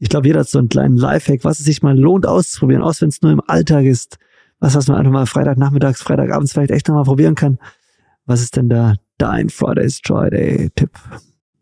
[0.00, 3.02] ich glaube, jeder hat so einen kleinen Lifehack, was es sich mal lohnt auszuprobieren, aus
[3.02, 4.18] wenn es nur im Alltag ist,
[4.60, 7.58] was, was man einfach mal Freitagnachmittags, Freitagabends vielleicht echt nochmal probieren kann.
[8.24, 10.90] Was ist denn da dein Friday's Friday Tipp?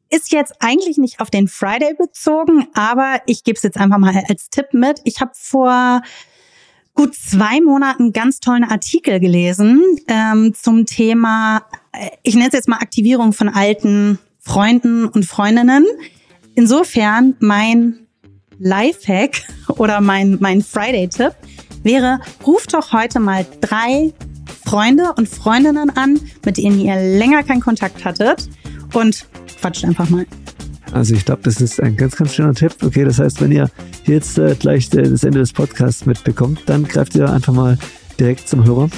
[0.08, 4.22] Ist jetzt eigentlich nicht auf den Friday bezogen, aber ich gebe es jetzt einfach mal
[4.28, 5.00] als Tipp mit.
[5.04, 6.02] Ich habe vor
[6.94, 12.68] gut zwei Monaten ganz tollen Artikel gelesen ähm, zum Thema, äh, ich nenne es jetzt
[12.68, 15.84] mal Aktivierung von alten Freunden und Freundinnen.
[16.54, 18.06] Insofern mein
[18.58, 21.34] Lifehack oder mein, mein Friday-Tipp
[21.82, 24.12] wäre, ruft doch heute mal drei
[24.64, 28.48] Freunde und Freundinnen an, mit denen ihr länger keinen Kontakt hattet
[28.94, 29.26] und
[29.60, 30.26] quatscht einfach mal.
[30.92, 32.74] Also ich glaube, das ist ein ganz, ganz schöner Tipp.
[32.82, 33.68] Okay, das heißt, wenn ihr
[34.04, 37.76] jetzt äh, gleich äh, das Ende des Podcasts mitbekommt, dann greift ihr einfach mal
[38.18, 38.88] direkt zum Hörer.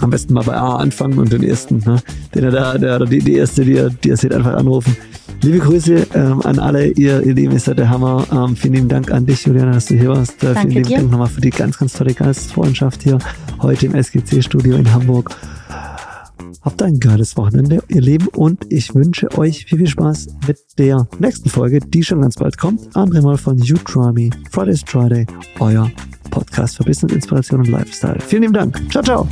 [0.00, 2.02] Am besten mal bei A anfangen und den ersten, ne,
[2.34, 4.96] den ihr da, der, die, die erste, die ihr, die ihr seht, einfach anrufen.
[5.42, 8.26] Liebe Grüße ähm, an alle, ihr, ihr Lieben, ihr seid der Hammer.
[8.32, 10.42] Ähm, vielen lieben Dank an dich, Juliana, dass du hier warst.
[10.42, 10.96] Äh, vielen lieben dir.
[10.98, 13.18] Dank nochmal für die ganz, ganz tolle Gastfreundschaft hier
[13.60, 15.36] heute im SGC-Studio in Hamburg.
[16.64, 21.06] Habt ein geiles Wochenende, ihr Lieben, und ich wünsche euch viel, viel Spaß mit der
[21.18, 22.96] nächsten Folge, die schon ganz bald kommt.
[22.96, 25.26] Andre Mal von You Try Me, Fridays Friday,
[25.60, 25.90] euer
[26.30, 28.18] Podcast für Business, Inspiration und Lifestyle.
[28.18, 28.80] Vielen lieben Dank.
[28.90, 29.28] Ciao, ciao.